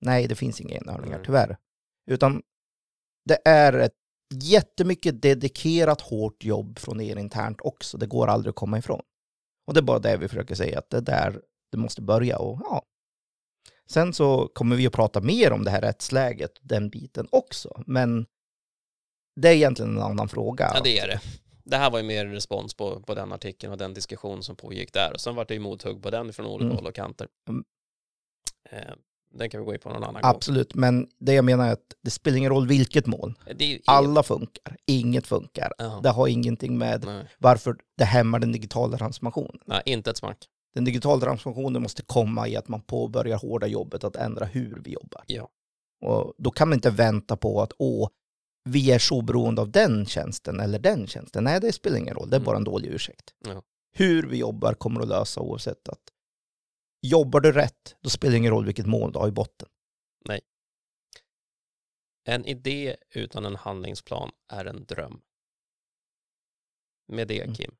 nej, 0.01 0.29
det 0.29 0.35
finns 0.35 0.61
inga 0.61 0.77
enhörningar, 0.77 1.23
tyvärr. 1.27 1.57
Utan 2.11 2.43
det 3.25 3.39
är 3.45 3.73
ett 3.73 3.95
jättemycket 4.35 5.23
dedikerat 5.23 6.01
hårt 6.01 6.45
jobb 6.45 6.79
från 6.79 7.01
er 7.01 7.17
internt 7.17 7.61
också, 7.61 7.99
det 7.99 8.07
går 8.07 8.27
aldrig 8.27 8.51
att 8.51 8.57
komma 8.57 8.79
ifrån. 8.79 9.03
Och 9.67 9.75
det 9.75 9.81
är 9.81 9.83
bara 9.83 9.99
det 9.99 10.17
vi 10.17 10.29
försöker 10.29 10.55
säga, 10.55 10.79
att 10.79 10.91
det 10.91 10.97
är 10.97 11.01
där 11.01 11.43
det 11.73 11.79
måste 11.79 12.03
börja. 12.03 12.39
Och, 12.39 12.61
ja. 12.65 12.83
Sen 13.87 14.13
så 14.13 14.49
kommer 14.55 14.77
vi 14.77 14.87
att 14.87 14.93
prata 14.93 15.21
mer 15.21 15.53
om 15.53 15.65
det 15.65 15.71
här 15.71 15.81
rättsläget, 15.81 16.53
den 16.61 16.91
biten 16.91 17.29
också, 17.33 17.83
men 17.87 18.27
det 19.41 19.49
är 19.49 19.53
egentligen 19.55 19.97
en 19.97 20.03
annan 20.03 20.29
fråga. 20.29 20.71
Ja, 20.75 20.81
det 20.85 20.99
är 20.99 21.09
det. 21.09 21.21
Det 21.65 21.77
här 21.77 21.91
var 21.91 21.99
ju 21.99 22.05
mer 22.05 22.27
respons 22.27 22.75
på, 22.75 23.01
på 23.03 23.15
den 23.15 23.33
artikeln 23.33 23.73
och 23.73 23.79
den 23.79 23.95
diskussion 23.95 24.43
som 24.43 24.57
pågick 24.57 24.93
där. 24.93 25.13
Och 25.13 25.21
sen 25.21 25.35
var 25.35 25.45
det 25.45 25.55
ju 25.55 25.61
mothugg 25.61 26.03
på 26.03 26.11
den 26.11 26.33
från 26.33 26.47
olika 26.47 26.65
Mm. 26.65 26.77
håll 26.77 26.87
och 26.87 26.95
kanter. 26.95 27.29
Mm. 27.49 27.65
Den 29.31 29.51
kan 29.51 29.61
vi 29.61 29.67
gå 29.67 29.75
in 29.75 29.81
på 29.81 29.89
någon 29.89 29.97
annan 30.05 30.23
gång. 30.23 30.31
Absolut, 30.31 30.75
men 30.75 31.09
det 31.19 31.33
jag 31.35 31.45
menar 31.45 31.69
är 31.69 31.73
att 31.73 31.95
det 32.03 32.11
spelar 32.11 32.39
ingen 32.39 32.51
roll 32.51 32.67
vilket 32.69 33.07
mål. 33.07 33.35
Ju 33.59 33.81
Alla 33.87 34.23
funkar, 34.23 34.77
inget 34.87 35.27
funkar. 35.27 35.73
Ja. 35.79 36.01
Det 36.03 36.09
har 36.09 36.29
ingenting 36.29 36.79
med 36.79 37.05
Nej. 37.05 37.25
varför 37.39 37.77
det 37.99 38.05
hämmar 38.05 38.39
den 38.39 38.53
digitala 38.53 38.99
transformationen. 38.99 39.61
Nej, 39.67 39.83
inte 39.87 40.11
ett 40.11 40.17
smack. 40.17 40.39
Den 40.75 40.85
digitala 40.85 41.21
transformationen 41.21 41.83
måste 41.83 42.03
komma 42.03 42.49
i 42.49 42.57
att 42.57 42.69
man 42.69 42.81
påbörjar 42.81 43.39
hårda 43.39 43.67
jobbet 43.67 44.05
att 44.05 44.17
ändra 44.17 44.45
hur 44.45 44.81
vi 44.85 44.91
jobbar. 44.93 45.25
Ja. 45.27 45.49
Och 46.05 46.35
då 46.39 46.51
kan 46.51 46.69
man 46.69 46.77
inte 46.77 46.91
vänta 46.91 47.37
på 47.37 47.63
att 47.63 47.73
åh, 47.79 48.09
vi 48.65 48.91
är 48.91 48.99
så 48.99 49.23
beroende 49.23 49.61
av 49.63 49.71
den 49.71 50.07
tjänsten 50.07 50.61
eller 50.61 50.79
den 50.79 51.07
tjänsten. 51.07 51.45
Nej, 51.45 51.61
det 51.61 51.73
spelar 51.73 51.97
ingen 51.99 52.15
roll. 52.15 52.31
Det 52.31 52.37
är 52.37 52.39
Mm. 52.39 52.47
bara 52.47 52.57
en 52.57 52.65
dålig 52.65 52.89
ursäkt. 52.89 53.35
Ja. 53.47 53.63
Hur 53.93 54.23
vi 54.29 54.37
jobbar 54.37 54.75
kommer 54.75 55.01
att 55.01 55.09
lösa 55.09 55.41
oavsett 55.41 55.89
att 55.89 55.99
jobbar 57.03 57.41
du 57.41 57.53
rätt, 57.53 57.97
då 58.01 58.11
spelar 58.11 58.33
det 58.33 58.39
ingen 58.39 58.53
roll 58.53 58.67
vilket 58.67 58.87
mål 58.87 59.13
du 59.13 59.19
har 59.19 59.29
i 59.29 59.33
botten. 59.33 59.69
En 62.29 62.47
idé 62.47 62.97
utan 63.11 63.45
en 63.45 63.57
handlingsplan 63.57 64.31
är 64.53 64.65
en 64.65 64.85
dröm. 64.85 65.21
Med 67.09 67.29
det 67.29 67.41
Mm. 67.41 67.55
Kim, 67.55 67.75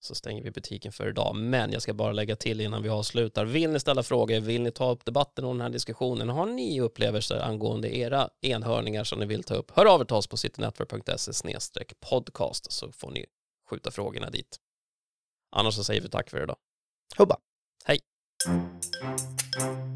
så 0.00 0.14
stänger 0.14 0.42
vi 0.42 0.50
butiken 0.50 0.92
för 0.92 1.08
idag. 1.08 1.36
Men 1.36 1.72
jag 1.72 1.82
ska 1.82 1.94
bara 1.94 2.12
lägga 2.12 2.36
till 2.36 2.60
innan 2.60 2.82
vi 2.82 2.88
avslutar. 2.88 3.44
Vill 3.44 3.70
ni 3.70 3.80
ställa 3.80 4.02
frågor, 4.02 4.40
vill 4.40 4.62
ni 4.62 4.70
ta 4.70 4.90
upp 4.90 5.04
debatten 5.04 5.44
och 5.44 5.54
den 5.54 5.60
här 5.60 5.70
diskussionen, 5.70 6.28
har 6.28 6.46
ni 6.46 6.80
upplevelser 6.80 7.40
angående 7.40 7.96
era 7.96 8.30
enhörningar 8.40 9.04
som 9.04 9.18
ni 9.18 9.26
vill 9.26 9.42
ta 9.42 9.54
upp, 9.54 9.70
hör 9.70 9.86
av 9.86 10.00
er 10.00 10.04
till 10.04 10.16
oss 10.16 10.26
på 10.26 10.36
citynetwork.se 10.36 11.84
podcast 12.00 12.72
så 12.72 12.92
får 12.92 13.10
ni 13.10 13.26
skjuta 13.70 13.90
frågorna 13.90 14.30
dit. 14.30 14.60
Annars 15.50 15.74
så 15.74 15.84
säger 15.84 16.00
vi 16.00 16.08
tack 16.08 16.30
för 16.30 16.42
idag. 16.42 16.56
Hubba. 17.18 17.36
Thank 18.44 18.64
you. 19.60 19.91